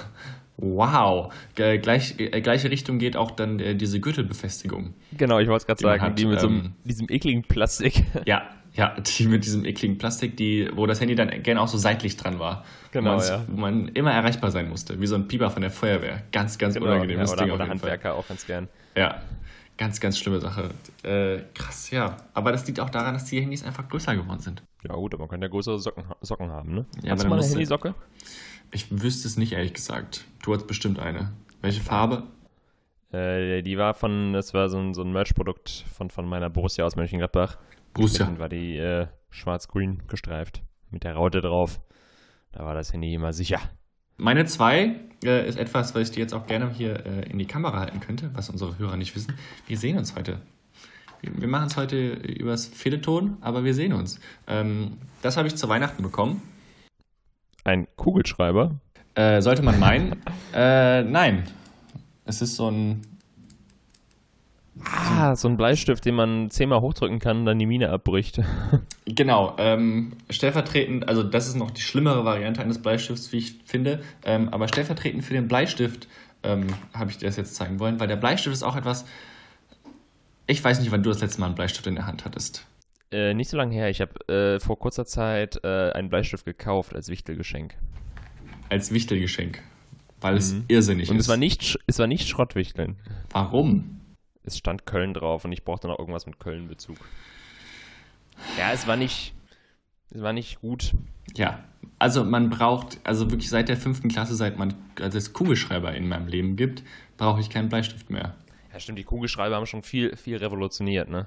[0.57, 1.33] Wow.
[1.55, 4.95] Ge- Gleich, äh, gleiche Richtung geht auch dann äh, diese Gürtelbefestigung.
[5.17, 8.05] Genau, ich wollte es gerade sagen, hat, die mit so einem, ähm, diesem ekligen Plastik.
[8.27, 11.79] Ja, ja, die mit diesem ekligen Plastik, die, wo das Handy dann gerne auch so
[11.79, 12.65] seitlich dran war.
[12.93, 13.45] Genau, wo ja.
[13.49, 16.23] Wo man immer erreichbar sein musste, wie so ein Pieper von der Feuerwehr.
[16.33, 17.91] Ganz, ganz unangenehmes Genau, ja, Ding oder auf oder jeden Fall.
[17.91, 18.69] Handwerker auch ganz gern.
[18.97, 19.23] Ja,
[19.79, 20.71] ganz, ganz schlimme Sache.
[21.03, 22.17] Äh, krass, ja.
[22.33, 24.63] Aber das liegt auch daran, dass die Handys einfach größer geworden sind.
[24.89, 26.87] Ja gut, aber man kann ja größere Socken, Socken haben, ne?
[27.03, 27.95] Ja, Hast du mal eine musst du- Handysocke?
[28.75, 30.25] Ich wüsste es nicht, ehrlich gesagt.
[30.43, 31.33] Du hast bestimmt eine.
[31.61, 32.25] Welche Farbe?
[33.13, 36.85] Äh, die war von, das war so ein, so ein Merch-Produkt von, von meiner Borussia
[36.85, 37.57] aus Mönchengladbach.
[37.93, 38.27] Borussia.
[38.27, 40.63] Dann war die äh, schwarz-grün gestreift.
[40.91, 41.81] Mit der Raute drauf.
[42.51, 43.61] Da war das Handy immer sicher.
[44.17, 47.47] Meine zwei äh, ist etwas, was ich dir jetzt auch gerne hier äh, in die
[47.47, 49.35] Kamera halten könnte, was unsere Hörer nicht wissen.
[49.69, 50.41] Wir sehen uns heute.
[51.21, 54.19] Wir, wir machen es heute übers Feleton, aber wir sehen uns.
[54.49, 56.43] Ähm, das habe ich zu Weihnachten bekommen.
[57.65, 58.73] Ein Kugelschreiber.
[59.15, 60.23] Äh, sollte man meinen.
[60.55, 61.45] äh, nein.
[62.27, 63.03] Es ist so ein.
[64.85, 68.41] Ah, so ein Bleistift, den man zehnmal hochdrücken kann und dann die Mine abbricht.
[69.07, 74.03] Genau, ähm, stellvertretend, also das ist noch die schlimmere Variante eines Bleistifts, wie ich finde,
[74.25, 76.09] ähm, aber stellvertretend für den Bleistift
[76.43, 79.05] ähm, habe ich dir das jetzt zeigen wollen, weil der Bleistift ist auch etwas,
[80.47, 82.65] ich weiß nicht, wann du das letzte Mal einen Bleistift in der Hand hattest.
[83.15, 83.89] Äh, nicht so lange her.
[83.89, 87.77] Ich habe äh, vor kurzer Zeit äh, einen Bleistift gekauft als Wichtelgeschenk.
[88.69, 89.63] Als Wichtelgeschenk,
[90.21, 91.25] weil es irrsinnig Und ist.
[91.25, 92.97] es war nicht, es war nicht Schrottwichteln.
[93.31, 94.01] Warum?
[94.43, 96.97] Es stand Köln drauf und ich brauchte noch irgendwas mit Köln-Bezug.
[98.59, 99.35] Ja, es war nicht,
[100.11, 100.95] es war nicht gut.
[101.37, 101.65] Ja,
[101.99, 106.09] also man braucht, also wirklich seit der fünften Klasse, seit man als es Kugelschreiber in
[106.09, 106.83] meinem Leben gibt,
[107.17, 108.35] brauche ich keinen Bleistift mehr.
[108.73, 111.27] Ja, stimmt, die Kugelschreiber haben schon viel, viel revolutioniert, ne?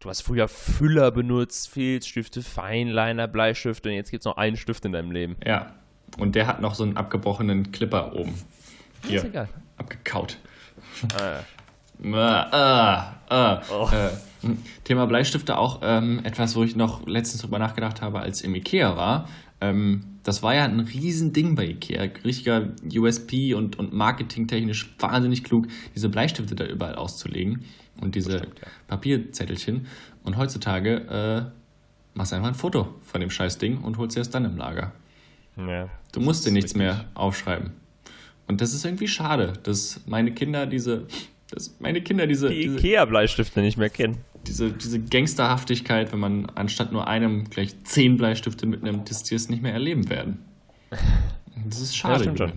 [0.00, 4.86] Du hast früher Füller benutzt, Filzstifte, Feinliner, Bleistifte und jetzt gibt es noch einen Stift
[4.86, 5.36] in deinem Leben.
[5.46, 5.74] Ja,
[6.18, 8.32] und der hat noch so einen abgebrochenen Clipper oben.
[9.06, 9.48] Hier, Ist egal.
[9.76, 10.38] abgekaut.
[11.18, 11.40] Ah,
[13.30, 13.88] äh, äh, Oh.
[13.92, 14.08] äh.
[14.84, 18.96] Thema Bleistifte auch ähm, etwas, wo ich noch letztens drüber nachgedacht habe, als im Ikea
[18.96, 19.28] war.
[19.60, 22.08] Ähm, das war ja ein Riesending bei Ikea.
[22.24, 27.66] Richtiger USP und, und marketingtechnisch wahnsinnig klug, diese Bleistifte da überall auszulegen
[28.00, 28.66] und diese stimmt, ja.
[28.88, 29.86] Papierzettelchen.
[30.24, 34.30] Und heutzutage äh, machst du einfach ein Foto von dem Scheißding und holst dir es
[34.30, 34.92] dann im Lager.
[35.56, 35.88] ja.
[36.12, 37.70] Du musst dir nichts mehr aufschreiben.
[38.48, 41.06] Und das ist irgendwie schade, dass meine Kinder diese,
[41.50, 44.18] dass meine Kinder diese, Die Ikea-Bleistifte nicht mehr kennen.
[44.48, 49.48] diese, diese Gangsterhaftigkeit, wenn man anstatt nur einem gleich zehn Bleistifte mitnimmt, dass die es
[49.48, 50.38] nicht mehr erleben werden.
[51.66, 52.20] Das ist schade.
[52.24, 52.52] stimmt schon.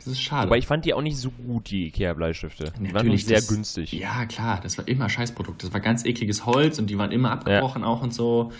[0.00, 0.46] Das ist schade.
[0.46, 2.72] Aber ich fand die auch nicht so gut, die Ikea-Bleistifte.
[2.78, 3.92] Die waren Natürlich, sehr günstig.
[3.92, 5.62] Ja, klar, das war immer Scheißprodukt.
[5.62, 8.50] Das war ganz ekliges Holz und die waren immer abgebrochen auch und so.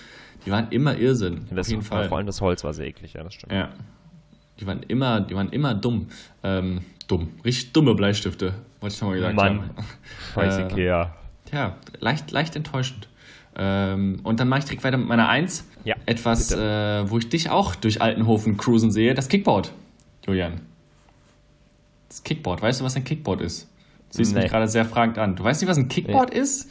[0.45, 1.47] Die waren immer Irrsinn.
[1.51, 2.09] das auf jeden Fall.
[2.09, 3.53] Vor allem das Holz war sehr eklig, ja, das stimmt.
[3.53, 3.71] Ja.
[4.59, 6.09] Die waren immer, die waren immer dumm.
[6.43, 7.29] Ähm, dumm.
[7.45, 9.61] Richtig dumme Bleistifte, wollte ich nochmal gesagt Mann.
[9.61, 9.71] haben.
[10.35, 11.15] Scheiß Äh, Ikea.
[11.53, 13.09] Ja, leicht, leicht enttäuschend.
[13.57, 15.67] Ähm, und dann mache ich direkt weiter mit meiner Eins.
[15.85, 19.73] Ja, Etwas, äh, wo ich dich auch durch Altenhofen cruisen sehe, das Kickboard.
[20.27, 20.61] Julian.
[22.11, 22.61] Das Kickboard.
[22.61, 23.63] Weißt du, was ein Kickboard ist?
[24.11, 24.43] Du siehst Nee.
[24.43, 25.37] mich gerade sehr fragend an.
[25.37, 26.69] Du weißt nicht, was ein Kickboard ist?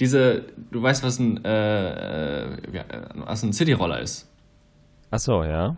[0.00, 4.28] Diese, du weißt, was ein, äh, äh, ja, äh, was ein Cityroller ist.
[5.10, 5.76] Achso, ja.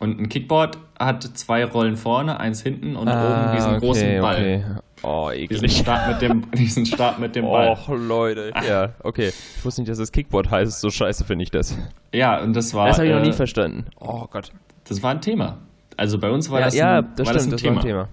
[0.00, 4.36] Und ein Kickboard hat zwei Rollen vorne, eins hinten und oben diesen okay, großen Ball.
[4.36, 4.64] Okay.
[5.02, 5.78] Oh, Diesen eklig.
[5.78, 7.68] Start mit dem, diesen Start mit dem Ball.
[7.70, 8.52] Och, Leute.
[8.68, 9.28] Ja, okay.
[9.28, 10.80] Ich wusste nicht, dass das Kickboard heißt.
[10.80, 11.76] So scheiße finde ich das.
[12.12, 13.86] Ja, und das war, Das habe ich noch nie äh, verstanden.
[14.00, 14.50] Oh Gott.
[14.88, 15.58] das war ein Thema.
[15.96, 17.74] Also bei uns war ja, das, ja, ein, das war stimmt, das ein das Thema.
[17.76, 18.08] war ein Thema.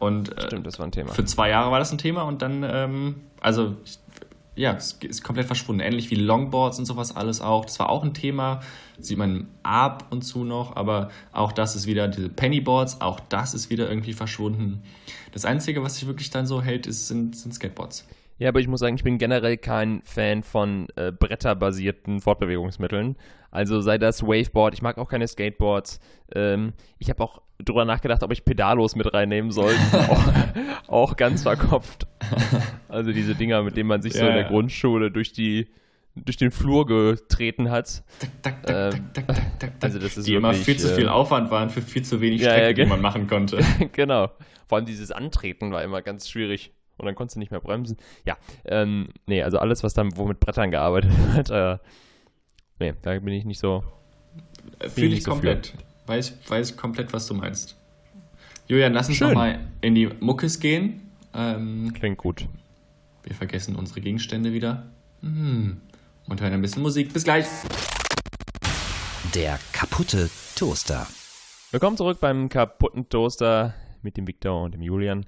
[0.00, 1.12] Und äh, Stimmt, das war ein Thema.
[1.12, 3.76] für zwei Jahre war das ein Thema und dann, ähm, also
[4.54, 5.80] ja, es ist komplett verschwunden.
[5.80, 7.64] Ähnlich wie Longboards und sowas alles auch.
[7.64, 8.60] Das war auch ein Thema.
[8.98, 13.54] Sieht man ab und zu noch, aber auch das ist wieder diese Pennyboards, auch das
[13.54, 14.82] ist wieder irgendwie verschwunden.
[15.30, 18.04] Das Einzige, was sich wirklich dann so hält, ist, sind, sind Skateboards.
[18.38, 23.16] Ja, aber ich muss sagen, ich bin generell kein Fan von äh, bretterbasierten Fortbewegungsmitteln.
[23.50, 26.00] Also sei das Waveboard, ich mag auch keine Skateboards.
[26.34, 29.74] Ähm, ich habe auch drüber nachgedacht, ob ich Pedalos mit reinnehmen soll.
[29.92, 30.24] auch,
[30.86, 32.06] auch ganz verkopft.
[32.88, 34.48] Also diese Dinger, mit denen man sich so Ja, in der ja.
[34.48, 35.68] Grundschule durch die
[36.24, 38.02] durch den Flur getreten hat.
[38.42, 41.50] Tak, tak, Ähm, tak, also das ist die immer wirklich, viel zu äh, viel Aufwand
[41.52, 43.58] waren für viel zu wenig Ja, Strecke, ja, die man machen konnte.
[43.92, 44.32] genau.
[44.66, 46.72] Vor allem dieses Antreten war immer ganz schwierig.
[46.98, 47.96] Und dann konntest du nicht mehr bremsen.
[48.26, 51.78] Ja, ähm, nee, also alles, was dann, wo mit Brettern gearbeitet wird, äh,
[52.80, 53.84] nee, da bin ich nicht so.
[54.80, 55.74] Fühle ich nicht so komplett.
[56.06, 57.76] Weiß, weiß komplett, was du meinst.
[58.66, 59.28] Julian, lass uns Schön.
[59.28, 61.10] noch mal in die Muckes gehen.
[61.34, 62.46] Ähm, Klingt gut.
[63.22, 64.90] wir vergessen unsere Gegenstände wieder.
[65.22, 65.80] Hm.
[66.26, 67.12] Und hören ein bisschen Musik.
[67.12, 67.46] Bis gleich.
[69.34, 71.06] Der kaputte Toaster.
[71.70, 75.26] Willkommen zurück beim kaputten Toaster mit dem Victor und dem Julian.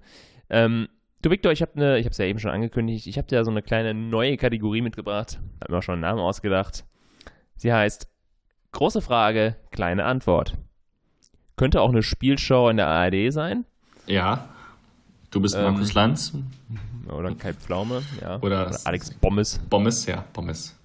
[0.49, 0.89] Ähm,
[1.23, 3.45] du Victor, ich habe ne, ich habe es ja eben schon angekündigt, ich habe dir
[3.45, 5.39] so eine kleine neue Kategorie mitgebracht.
[5.61, 6.85] Hab mir auch schon einen Namen ausgedacht.
[7.57, 8.09] Sie heißt
[8.73, 10.57] Große Frage, kleine Antwort.
[11.57, 13.65] Könnte auch eine Spielshow in der ARD sein
[14.07, 14.49] Ja.
[15.33, 16.33] Du bist Ähm, Markus Lanz.
[17.09, 18.41] oder Kai Pflaume, ja.
[18.41, 19.59] Oder- Alex Bommes.
[19.69, 20.77] Bommes, ja, Bommes.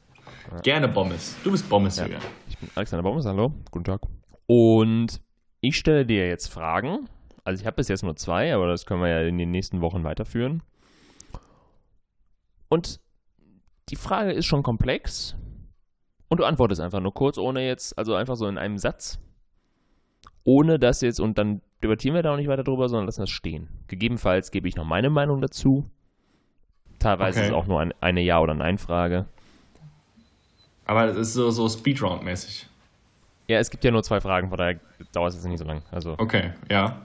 [0.64, 1.36] Gerne Bommes.
[1.44, 2.06] Du bist Bommes, Ja.
[2.50, 4.02] Ich bin Alexander Bommes, hallo, guten Tag.
[4.48, 5.22] Und
[5.62, 7.08] ich stelle dir jetzt Fragen.
[7.46, 9.80] Also ich habe bis jetzt nur zwei, aber das können wir ja in den nächsten
[9.82, 10.62] Wochen weiterführen.
[12.70, 13.00] Und
[13.90, 15.36] die Frage ist schon komplex.
[16.28, 19.20] Und du antwortest einfach nur kurz, ohne jetzt, also einfach so in einem Satz.
[20.44, 23.30] Ohne das jetzt, und dann debattieren wir da auch nicht weiter drüber, sondern lassen das
[23.30, 23.68] stehen.
[23.88, 25.90] Gegebenenfalls gebe ich noch meine Meinung dazu.
[26.98, 27.46] Teilweise Okay.
[27.48, 29.28] ist es auch nur ein, eine Ja- oder Nein-Frage.
[30.86, 32.66] Aber das ist so, so Speedround-mäßig.
[33.48, 34.80] Ja, es gibt ja nur zwei Fragen, von daher
[35.12, 35.84] dauert es jetzt nicht so lang.
[35.92, 37.02] Also, Okay, ja.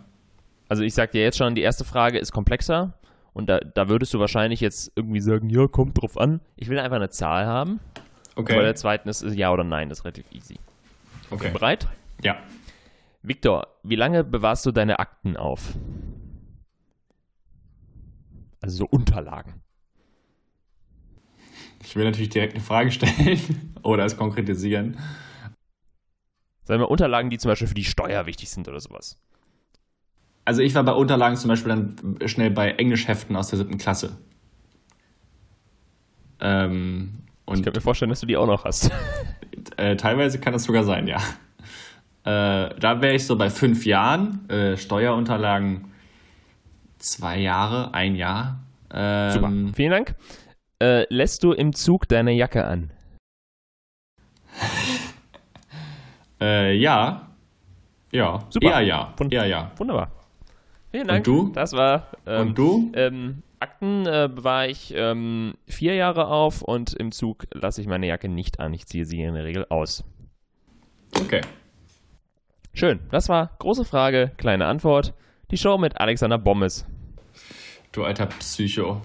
[0.70, 2.94] Also ich sag dir jetzt schon, die erste Frage ist komplexer
[3.32, 6.40] und da, da würdest du wahrscheinlich jetzt irgendwie sagen, ja, kommt drauf an.
[6.56, 7.80] Ich will einfach eine Zahl haben.
[8.36, 8.62] Bei Okay.
[8.62, 10.58] der zweiten ist es Ja oder Nein, das ist relativ easy.
[11.30, 11.50] okay.
[11.50, 11.88] Bereit?
[12.22, 12.36] Ja.
[13.22, 15.74] Victor, wie lange bewahrst du deine Akten auf?
[18.62, 19.62] Also so Unterlagen.
[21.82, 24.98] Ich will natürlich direkt eine Frage stellen oder es konkretisieren.
[26.64, 29.18] Sagen wir Unterlagen, die zum Beispiel für die Steuer wichtig sind oder sowas.
[30.50, 34.16] Also ich war bei Unterlagen zum Beispiel dann schnell bei Englischheften aus der siebten Klasse.
[36.40, 37.12] Ähm,
[37.54, 38.90] Ich kann mir vorstellen, dass du die auch noch hast.
[39.76, 41.18] äh, teilweise kann das sogar sein, ja.
[42.24, 44.48] Äh, da wäre ich so bei fünf Jahren.
[44.50, 45.92] Äh, Steuerunterlagen
[46.98, 48.58] zwei Jahre, ein Jahr.
[48.92, 49.52] Ähm, Super.
[49.76, 50.16] Vielen Dank.
[50.82, 52.90] Äh, lässt du im Zug deine Jacke an?
[56.42, 57.28] Äh, ja.
[58.12, 58.46] Ja.
[58.48, 58.66] Super.
[58.70, 59.14] Eher ja.
[59.16, 59.70] Wund- Eher ja.
[59.76, 60.10] Wunderbar.
[60.90, 61.24] Vielen Dank.
[61.24, 61.50] du?
[61.54, 62.08] Das war.
[62.26, 62.92] Ähm, Und du?
[62.94, 68.06] Ähm, Akten äh, bewahre ich ähm, vier Jahre auf und im Zug lasse ich meine
[68.06, 68.72] Jacke nicht an.
[68.72, 70.02] Ich ziehe sie in der Regel aus.
[71.20, 71.42] Okay.
[72.72, 73.00] Schön.
[73.10, 75.12] Das war große Frage, kleine Antwort.
[75.50, 76.86] Die Show mit Alexander Bommes.
[77.92, 79.02] Du alter Psycho.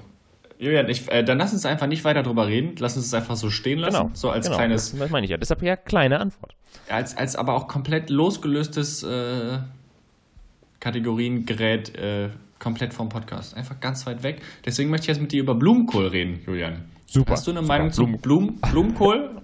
[0.58, 2.76] Julian, ich, äh, dann lass uns einfach nicht weiter drüber reden.
[2.80, 3.98] Lass uns es einfach so stehen lassen.
[3.98, 4.12] Genau.
[4.13, 4.58] So als genau.
[4.58, 5.38] kleines, Das, das meine ich ja.
[5.38, 6.56] Deshalb ja kleine Antwort.
[6.88, 9.58] als, als aber auch komplett losgelöstes äh,
[10.86, 13.58] Kategoriengerät äh, komplett vom Podcast.
[13.58, 14.43] Einfach ganz weit weg.
[14.63, 16.84] Deswegen möchte ich jetzt mit dir über Blumenkohl reden, Julian.
[17.08, 17.34] Super.
[17.34, 17.74] Hast du eine Super.
[17.74, 19.41] Meinung zu Blumen- Blum, Blumenkohl?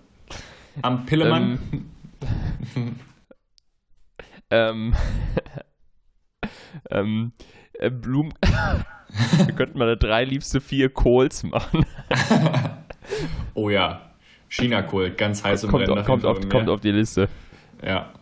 [0.83, 1.57] Am Pillemann?
[4.51, 4.93] Ähm.
[6.91, 7.31] ähm.
[7.73, 8.33] Äh, Blumen.
[9.47, 11.87] Wir könnten mal eine drei liebste vier Kohls machen.
[13.55, 14.11] Oh ja.
[14.47, 15.97] Chinakohl, ganz heiß im kommt, Rennen.
[15.97, 17.29] auf, kommt, auf, kommt auf die Liste.
[17.83, 18.13] Ja.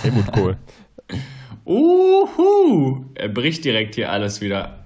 [0.00, 0.56] Helmut Kohl.
[1.70, 3.04] Uhu!
[3.14, 4.84] Er bricht direkt hier alles wieder.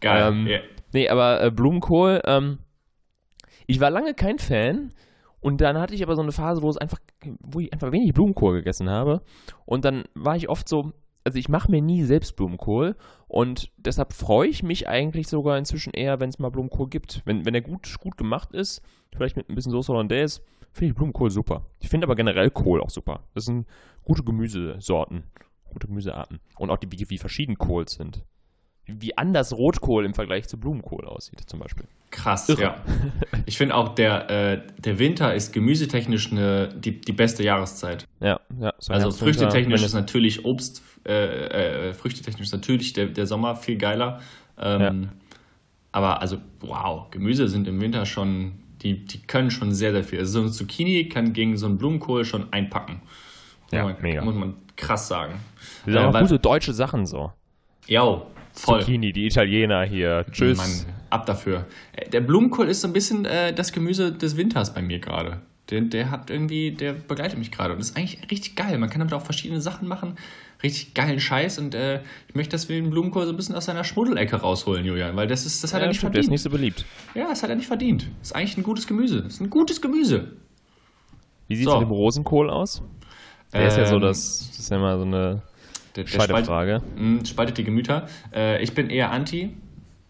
[0.00, 0.32] Geil.
[0.32, 0.60] Ähm, Ja.
[0.92, 2.58] Nee, aber äh, Blumenkohl, ähm,
[3.66, 4.92] ich war lange kein Fan
[5.40, 6.98] und dann hatte ich aber so eine Phase, wo es einfach,
[7.40, 9.22] wo ich einfach wenig Blumenkohl gegessen habe
[9.66, 10.92] und dann war ich oft so,
[11.24, 12.94] also ich mache mir nie selbst Blumenkohl
[13.26, 17.22] und deshalb freue ich mich eigentlich sogar inzwischen eher, wenn es mal Blumenkohl gibt.
[17.24, 18.82] Wenn, wenn er gut, gut gemacht ist,
[19.16, 21.66] vielleicht mit ein bisschen Soße Hollandaise, finde ich Blumenkohl super.
[21.80, 23.24] Ich finde aber generell Kohl auch super.
[23.34, 23.66] Das sind
[24.04, 25.24] gute Gemüsesorten,
[25.74, 28.24] gute Gemüsearten und auch die, wie, wie verschieden Kohl sind
[28.86, 31.86] wie anders Rotkohl im Vergleich zu Blumenkohl aussieht, zum Beispiel.
[32.10, 32.62] Krass, Irre.
[32.62, 32.76] ja.
[33.46, 38.06] Ich finde auch, der, äh, der Winter ist gemüsetechnisch eine, die, die beste Jahreszeit.
[38.20, 38.72] Ja, ja.
[38.78, 43.56] So Also Herbst, früchtetechnisch ist natürlich Obst, äh, äh, früchtetechnisch ist natürlich der, der Sommer
[43.56, 44.20] viel geiler.
[44.58, 45.10] Ähm,
[45.92, 50.18] Aber also, wow, Gemüse sind im Winter schon, die, die können schon sehr, sehr viel.
[50.18, 53.02] Also so ein Zucchini kann gegen so einen Blumenkohl schon einpacken.
[53.74, 54.24] Ja, muss man, mega.
[54.24, 55.34] Muss man krass sagen.
[55.84, 57.32] Das sind auch Äh, weil- gute deutsche Sachen so.
[57.86, 58.80] Jo, voll.
[58.80, 60.24] Zucchini, die Italiener hier.
[60.30, 60.56] Tschüss.
[60.58, 60.70] Mann,
[61.10, 61.66] ab dafür.
[61.92, 65.40] Äh, Der Blumenkohl ist so ein bisschen äh, das Gemüse des Winters bei mir gerade.
[65.70, 67.72] Der, der hat irgendwie, der begleitet mich gerade.
[67.74, 68.76] Und ist eigentlich richtig geil.
[68.78, 70.16] Man kann damit auch verschiedene Sachen machen.
[70.62, 71.58] Richtig geilen Scheiß.
[71.58, 74.84] Und äh, ich möchte, dass wir den Blumenkohl so ein bisschen aus seiner Schmuddelecke rausholen,
[74.84, 75.16] Julian.
[75.16, 76.32] Weil das, ist, das hat ja, er nicht stimmt, der ist verdient.
[76.32, 76.84] nicht so beliebt.
[77.14, 78.08] Ja, das hat er nicht verdient.
[78.20, 79.22] Das ist eigentlich ein gutes Gemüse.
[79.22, 80.32] Das ist ein gutes Gemüse.
[81.48, 81.78] Wie sieht es So.
[81.80, 82.82] mit dem Rosenkohl aus?
[83.52, 85.42] Der ist ja so, Ähm, das, das ist ja immer so eine
[85.96, 86.82] Der, der spaltet, Scheidefrage.
[86.96, 88.06] mh, spaltet die Gemüter.
[88.34, 89.54] Äh, ich bin eher anti,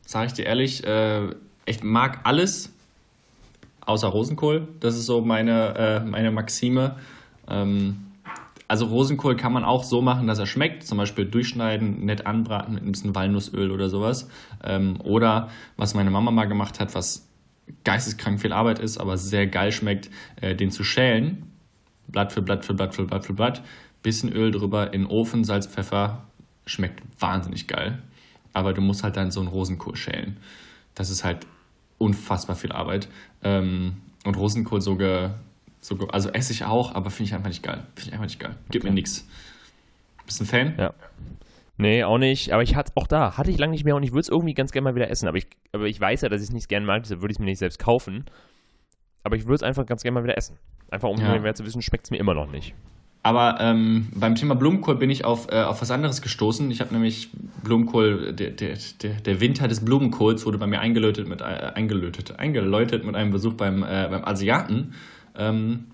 [0.07, 0.85] sage ich dir ehrlich.
[0.87, 1.29] Äh,
[1.67, 2.73] ich mag alles
[3.87, 4.69] außer Rosenkohl.
[4.81, 6.97] Das ist so meine, äh, meine Maxime.
[7.49, 7.97] Ähm,
[8.67, 10.85] also Rosenkohl kann man auch so machen, dass er schmeckt.
[10.87, 14.29] Zum Beispiel durchschneiden, nett anbraten mit ein bisschen Walnussöl oder sowas.
[14.63, 17.29] Ähm, oder was meine Mama mal gemacht hat, was
[17.85, 20.09] geisteskrank viel Arbeit ist, aber sehr geil schmeckt,
[20.41, 21.51] äh, den zu schälen.
[22.09, 23.63] Blatt für Blatt für Blatt für Blatt für Blatt.
[24.03, 26.25] Bisschen Öl drüber, in den Ofen, Salz, Pfeffer.
[26.67, 28.03] Schmeckt wahnsinnig geil.
[28.53, 30.37] Aber du musst halt dann so einen Rosenkohl schälen.
[30.95, 31.47] Das ist halt
[31.99, 33.09] unfassbar viel Arbeit.
[33.43, 35.31] Ähm, und Rosenkohl so, ge,
[35.81, 37.83] so ge, also esse ich auch, aber finde ich einfach nicht geil.
[37.95, 38.57] Finde ich einfach nicht geil.
[38.71, 39.27] Gibt mir nichts.
[40.27, 40.75] Bist du ein Fan?
[40.79, 40.95] Ja.
[41.77, 42.53] Nee, auch nicht.
[42.53, 44.55] Aber ich hatte auch da, hatte ich lange nicht mehr und ich würde es irgendwie
[44.55, 45.29] ganz gerne mal wieder essen.
[45.29, 47.37] Aber ich, aber ich weiß ja, dass ich es nicht gerne mag, deshalb würde ich
[47.37, 48.25] es mir nicht selbst kaufen.
[49.25, 50.57] Aber ich würde es einfach ganz gerne mal wieder essen.
[50.95, 51.37] Einfach um Ja.
[51.41, 52.73] mehr zu wissen, schmeckt es mir immer noch nicht.
[53.25, 56.71] Aber ähm, beim Thema Blumenkohl bin ich auf, äh, auf was anderes gestoßen.
[56.71, 57.31] Ich habe nämlich
[57.65, 63.05] Blumenkohl, der, der, der, Winter des Blumenkohls wurde bei mir eingelötet mit, äh, eingelötet, eingeläutet
[63.05, 64.95] mit einem Besuch beim, äh, beim Asiaten,
[65.37, 65.87] ähm,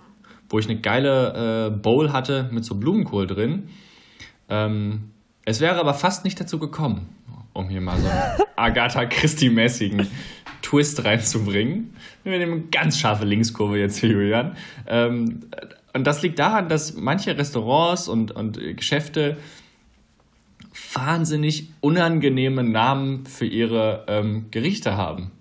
[0.51, 3.71] wo ich eine geile äh, Bowl hatte mit so Blumenkohl drin.
[4.51, 5.13] Ähm,
[5.47, 7.09] es wäre aber fast nicht dazu gekommen,
[7.55, 8.21] um hier mal so einen
[8.57, 10.07] Agatha Christie-mäßigen
[10.63, 11.95] Twist reinzubringen.
[12.25, 14.57] Wir nehmen eine ganz scharfe Linkskurve jetzt hier, Julian.
[14.87, 15.41] Ähm,
[15.93, 19.37] und das liegt daran, dass manche Restaurants und, und Geschäfte
[20.95, 25.33] wahnsinnig unangenehme Namen für ihre ähm, Gerichte haben.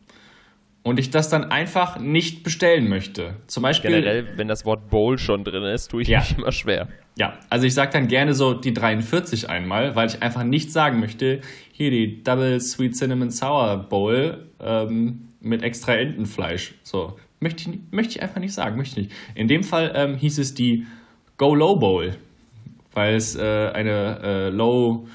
[0.81, 3.35] Und ich das dann einfach nicht bestellen möchte.
[3.47, 3.91] Zum Beispiel.
[3.91, 6.19] Generell, wenn das Wort Bowl schon drin ist, tue ich Ja.
[6.19, 6.87] mich immer schwer.
[7.17, 11.01] Ja, also ich sage dann gerne so die 43 einmal, weil ich einfach nicht sagen
[11.01, 11.41] möchte,
[11.73, 16.73] hier die Double Sweet Cinnamon Sour Bowl ähm, mit extra Entenfleisch.
[16.83, 19.17] So, möchte ich, möchte ich einfach nicht sagen, möchte ich nicht.
[19.35, 20.85] In dem Fall ähm, hieß es die
[21.37, 22.15] Go Low Bowl,
[22.93, 25.07] weil es äh, eine äh, Low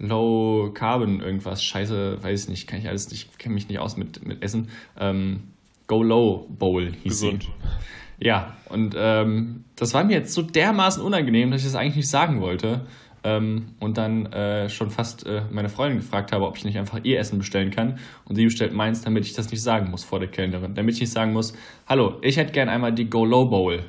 [0.00, 3.96] Low Carbon irgendwas, scheiße, weiß ich nicht, kann ich alles nicht, kenne mich nicht aus
[3.96, 4.68] mit, mit Essen.
[4.98, 5.44] Ähm,
[5.86, 7.42] Go Low Bowl hieß Gesund.
[7.42, 8.26] sie.
[8.26, 12.10] Ja, und ähm, das war mir jetzt so dermaßen unangenehm, dass ich das eigentlich nicht
[12.10, 12.86] sagen wollte.
[13.22, 17.00] Ähm, und dann äh, schon fast äh, meine Freundin gefragt habe, ob ich nicht einfach
[17.02, 17.98] ihr Essen bestellen kann.
[18.24, 20.74] Und sie bestellt meins, damit ich das nicht sagen muss vor der Kellnerin.
[20.74, 21.52] Damit ich nicht sagen muss,
[21.86, 23.84] hallo, ich hätte gern einmal die Go Low Bowl.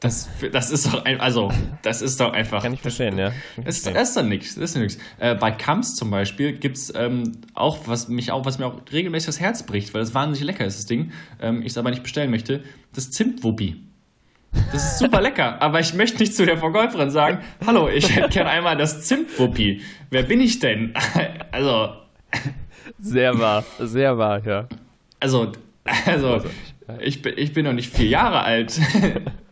[0.00, 1.50] Das, das ist doch ein, also,
[1.82, 2.62] das ist doch einfach.
[2.62, 3.32] Kann ich verstehen, ja.
[3.56, 4.54] Das ist, das ist doch nichts.
[4.54, 4.98] Das ist nichts.
[5.18, 8.80] Äh, bei Kamps zum Beispiel gibt es ähm, auch, was mich auch, was mir auch
[8.92, 11.12] regelmäßig das Herz bricht, weil das wahnsinnig lecker ist, das Ding.
[11.40, 12.62] Ähm, ich es aber nicht bestellen möchte.
[12.94, 13.76] Das Zimtwuppi.
[14.72, 18.28] Das ist super lecker, aber ich möchte nicht zu der Verkäuferin sagen, hallo, ich hätte
[18.28, 19.80] gern einmal das Zimtwuppi.
[20.10, 20.94] Wer bin ich denn?
[21.52, 21.94] Also,
[22.98, 24.68] Sehr wahr, sehr wahr, ja.
[25.18, 25.52] also,
[26.06, 26.42] also,
[27.00, 28.78] ich bin, ich bin noch nicht vier Jahre alt.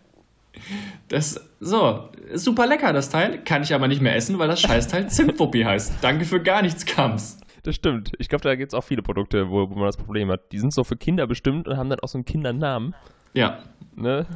[1.09, 3.39] Das, so, super lecker, das Teil.
[3.45, 5.95] Kann ich aber nicht mehr essen, weil das Scheißteil Zimtwuppi heißt.
[6.03, 7.41] Danke für gar nichts, Kamps.
[7.63, 8.13] Das stimmt.
[8.19, 10.53] Ich glaube, da gibt es auch viele Produkte, wo, wo man das Problem hat.
[10.53, 12.95] Die sind so für Kinder bestimmt und haben dann auch so einen Kindernamen.
[13.35, 13.59] Ja,
[13.97, 14.27] Ne?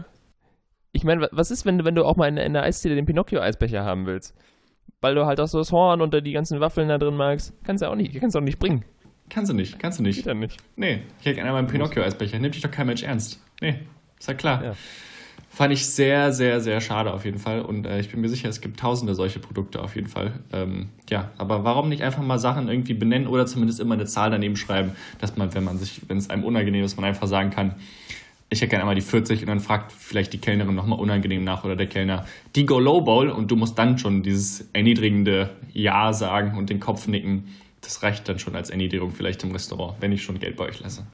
[0.94, 2.94] Ich meine, wa- was ist, wenn, du- wenn du auch mal in, in der Eisdiele
[2.96, 4.35] den Pinocchio-Eisbecher haben willst?
[5.00, 7.54] Weil du halt auch so das Horn und die ganzen Waffeln da drin magst.
[7.64, 8.85] Kannst du auch nicht, kannst du auch nicht bringen.
[9.30, 10.26] kannst du nicht, kannst du Geht nicht.
[10.26, 10.58] ja nicht.
[10.76, 12.38] Nee, ich hätte gerne einmal einen Pinocchio-Eisbecher.
[12.38, 13.40] Nimmt dich doch kein Mensch ernst.
[13.61, 13.80] Nee,
[14.18, 14.64] ist ja klar.
[14.64, 14.72] Ja.
[15.55, 17.61] Fand ich sehr, sehr, sehr schade auf jeden Fall.
[17.61, 20.33] Und äh, ich bin mir sicher, es gibt tausende solche Produkte auf jeden Fall.
[20.51, 24.31] Ähm, ja, aber warum nicht einfach mal Sachen irgendwie benennen oder zumindest immer eine Zahl
[24.31, 27.51] daneben schreiben, dass man, wenn man sich, wenn es einem unangenehm ist, man einfach sagen
[27.51, 27.75] kann,
[28.49, 31.65] ich hätte gerne einmal die 40 und dann fragt vielleicht die Kellnerin nochmal unangenehm nach
[31.65, 32.25] oder der Kellner
[32.57, 36.81] die Go Low Bowl und du musst dann schon dieses erniedrigende Ja sagen und den
[36.81, 37.49] Kopf nicken.
[37.83, 40.81] Das reicht dann schon als Erniedrigung vielleicht im Restaurant, wenn ich schon Geld bei euch
[40.81, 41.07] lasse.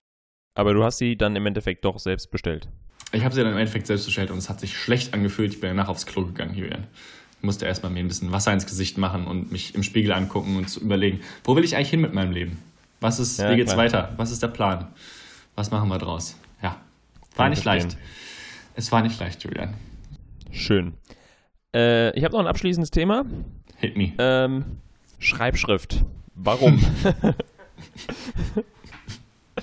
[0.58, 2.68] Aber du hast sie dann im Endeffekt doch selbst bestellt.
[3.12, 5.54] Ich habe sie dann im Endeffekt selbst bestellt und es hat sich schlecht angefühlt.
[5.54, 6.88] Ich bin danach aufs Klo gegangen, Julian.
[7.38, 10.56] Ich musste erstmal mir ein bisschen Wasser ins Gesicht machen und mich im Spiegel angucken
[10.56, 12.58] und zu überlegen, wo will ich eigentlich hin mit meinem Leben?
[13.00, 13.84] Was ist, Ja, wie geht's klar.
[13.84, 14.12] weiter?
[14.16, 14.88] Was ist der Plan?
[15.54, 16.36] Was machen wir draus?
[16.60, 16.70] Ja.
[16.70, 16.80] War
[17.46, 17.90] Kann ich nicht verstehen.
[17.90, 17.98] leicht.
[18.74, 19.74] Es war nicht leicht, Julian.
[20.50, 20.94] Schön.
[21.72, 23.24] Äh, ich habe noch ein abschließendes Thema.
[23.76, 24.12] Hit me.
[24.18, 24.64] Ähm,
[25.20, 26.04] Schreibschrift.
[26.34, 26.84] Warum?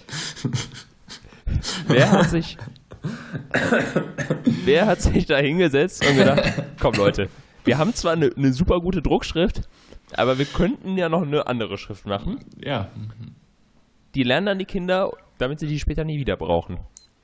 [1.87, 2.57] wer hat sich
[4.65, 7.29] wer hat sich da hingesetzt und gedacht, komm Leute,
[7.63, 9.61] wir haben zwar eine, eine super gute Druckschrift,
[10.13, 12.39] aber wir könnten ja noch eine andere Schrift machen.
[12.63, 12.89] Ja,
[14.15, 16.79] Die lernen dann die Kinder, damit sie die später nie wieder brauchen.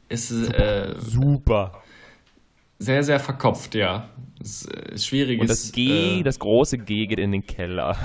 [0.10, 1.82] ist äh, Super.
[2.80, 4.10] sehr, sehr verkopft, ja.
[4.44, 5.40] Es ist schwierig.
[5.40, 7.96] Und das G, äh, das große G geht in den Keller.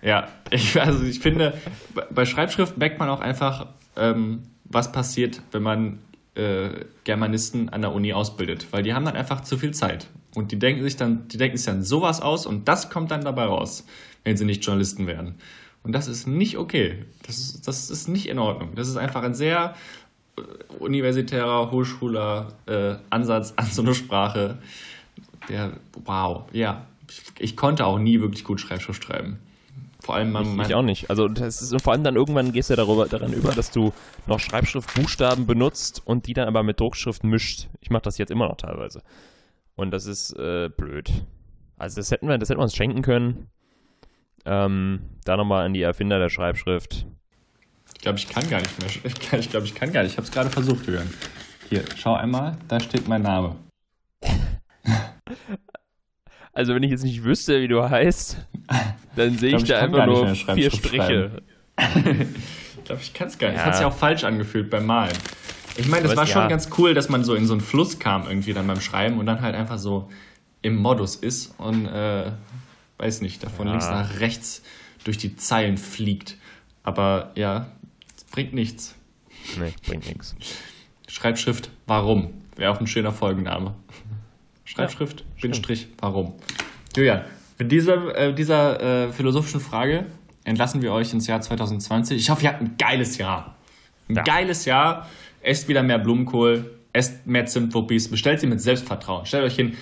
[0.00, 1.54] Ja, ich, also ich finde,
[1.94, 5.98] bei- bei Schreibschrift merkt man auch einfach, ähm, was passiert, wenn man
[6.34, 8.66] äh, Germanisten an der Uni ausbildet.
[8.70, 10.08] Weil die haben dann einfach zu viel Zeit.
[10.34, 13.22] Und die denken sich dann, die denken sich dann sowas aus und das kommt dann
[13.22, 13.86] dabei raus,
[14.24, 15.34] wenn sie nicht Journalisten werden.
[15.82, 17.04] Und das ist nicht okay.
[17.26, 18.74] Das ist, das ist nicht in Ordnung.
[18.74, 19.74] Das ist einfach ein sehr
[20.38, 20.42] äh,
[20.78, 24.58] universitärer, Hochschuler äh, Ansatz an so eine Sprache.
[25.48, 25.72] Der,
[26.04, 26.86] wow, ja.
[27.10, 29.38] Ich, ich konnte auch nie wirklich gut Schreibschrift schreiben.
[30.02, 31.10] Vor allem man, Ich, ich auch nicht.
[31.10, 33.92] Also das ist und vor allem dann irgendwann gehst du darüber, daran über, dass du
[34.26, 37.68] noch Schreibschriftbuchstaben benutzt und die dann aber mit Druckschrift mischt.
[37.80, 39.02] Ich mache das jetzt immer noch teilweise.
[39.76, 41.12] Und das ist äh, blöd.
[41.76, 43.48] Also das hätten wir, das hätten wir uns schenken können.
[44.44, 47.06] Ähm, da nochmal an die Erfinder der Schreibschrift.
[47.94, 48.88] Ich glaube, ich kann gar nicht mehr.
[49.04, 50.12] Ich glaube, ich, glaub, ich kann gar nicht.
[50.12, 51.12] Ich habe es gerade versucht, Jürgen.
[51.68, 53.56] Hier, schau einmal, da steht mein Name.
[56.54, 58.46] Also wenn ich jetzt nicht wüsste, wie du heißt,
[59.16, 61.42] dann sehe ich, Ich da einfach nur vier Striche.
[61.76, 63.58] Ich glaube, ich kann es gar nicht.
[63.58, 63.64] Ja.
[63.64, 65.16] Das hat sich auch falsch angefühlt beim Malen.
[65.76, 66.48] Ich meine, das Aber war es- schon ja.
[66.48, 69.26] ganz cool, dass man so in so einen Fluss kam irgendwie dann beim Schreiben und
[69.26, 70.10] dann halt einfach so
[70.60, 72.30] im Modus ist und äh,
[72.98, 73.72] weiß nicht, davon Ja.
[73.72, 74.62] links nach rechts
[75.04, 76.36] durch die Zeilen fliegt.
[76.82, 77.66] Aber ja,
[78.16, 78.94] es bringt nichts.
[79.58, 80.34] Nee, bringt nichts.
[81.08, 82.32] Schreibschrift, warum?
[82.56, 83.74] Wäre auch ein schöner Folgenname.
[84.64, 86.34] Schreibschrift, Bindestrich, warum?
[86.96, 87.22] Julian,
[87.62, 90.06] mit dieser, äh, dieser äh, philosophischen Frage
[90.44, 92.18] entlassen wir euch ins Jahr 2020.
[92.18, 93.54] Ich hoffe, ihr habt ein geiles Jahr.
[94.08, 94.22] Ein Ja.
[94.22, 95.08] geiles Jahr.
[95.42, 99.26] Esst wieder mehr Blumenkohl, esst mehr Zimtwuppies, bestellt sie mit Selbstvertrauen.
[99.26, 99.76] Stellt euch hin,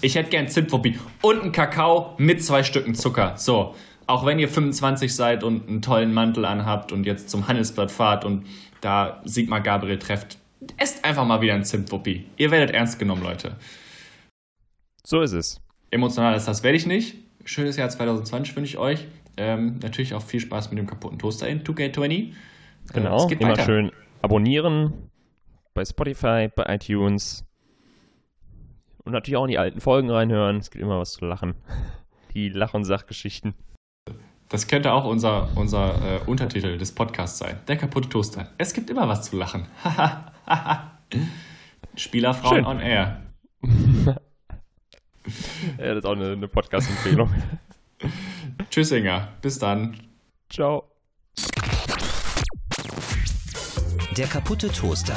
[0.00, 3.34] ich hätte gern Zimtwuppi und einen Kakao mit zwei Stücken Zucker.
[3.36, 3.74] So,
[4.08, 8.24] auch wenn ihr 25 seid und einen tollen Mantel anhabt und jetzt zum Handelsblatt fahrt
[8.24, 8.46] und
[8.80, 10.38] da Sigmar Gabriel trefft,
[10.76, 12.26] esst einfach mal wieder einen Zimtwuppi.
[12.36, 13.56] Ihr werdet ernst genommen, Leute.
[15.04, 15.61] So ist es.
[15.92, 17.16] Emotional ist das, werde ich nicht.
[17.44, 19.06] Schönes Jahr 2020 wünsche ich euch.
[19.36, 22.10] Ähm, natürlich auch viel Spaß mit dem kaputten Toaster in 2K20.
[22.10, 22.32] Äh,
[22.92, 23.16] Genau.
[23.16, 23.64] es geht Immer weiter.
[23.64, 24.92] schön abonnieren
[25.74, 27.44] bei Spotify, bei iTunes.
[29.04, 30.56] Und natürlich auch in die alten Folgen reinhören.
[30.56, 31.54] Es gibt immer was zu lachen.
[32.34, 33.54] Die Lach- und Sachgeschichten.
[34.48, 37.58] Das könnte auch unser, unser äh, Untertitel des Podcasts sein.
[37.68, 38.48] Der kaputte Toaster.
[38.58, 39.66] Es gibt immer was zu lachen.
[41.96, 42.64] Spielerfrauen Schön.
[42.66, 43.22] on Air.
[45.78, 47.32] Ja, das ist auch eine, eine Podcast-Empfehlung.
[48.70, 49.28] Tschüss, Inga.
[49.40, 49.96] Bis dann.
[50.50, 50.88] Ciao.
[54.16, 55.16] Der kaputte Toaster.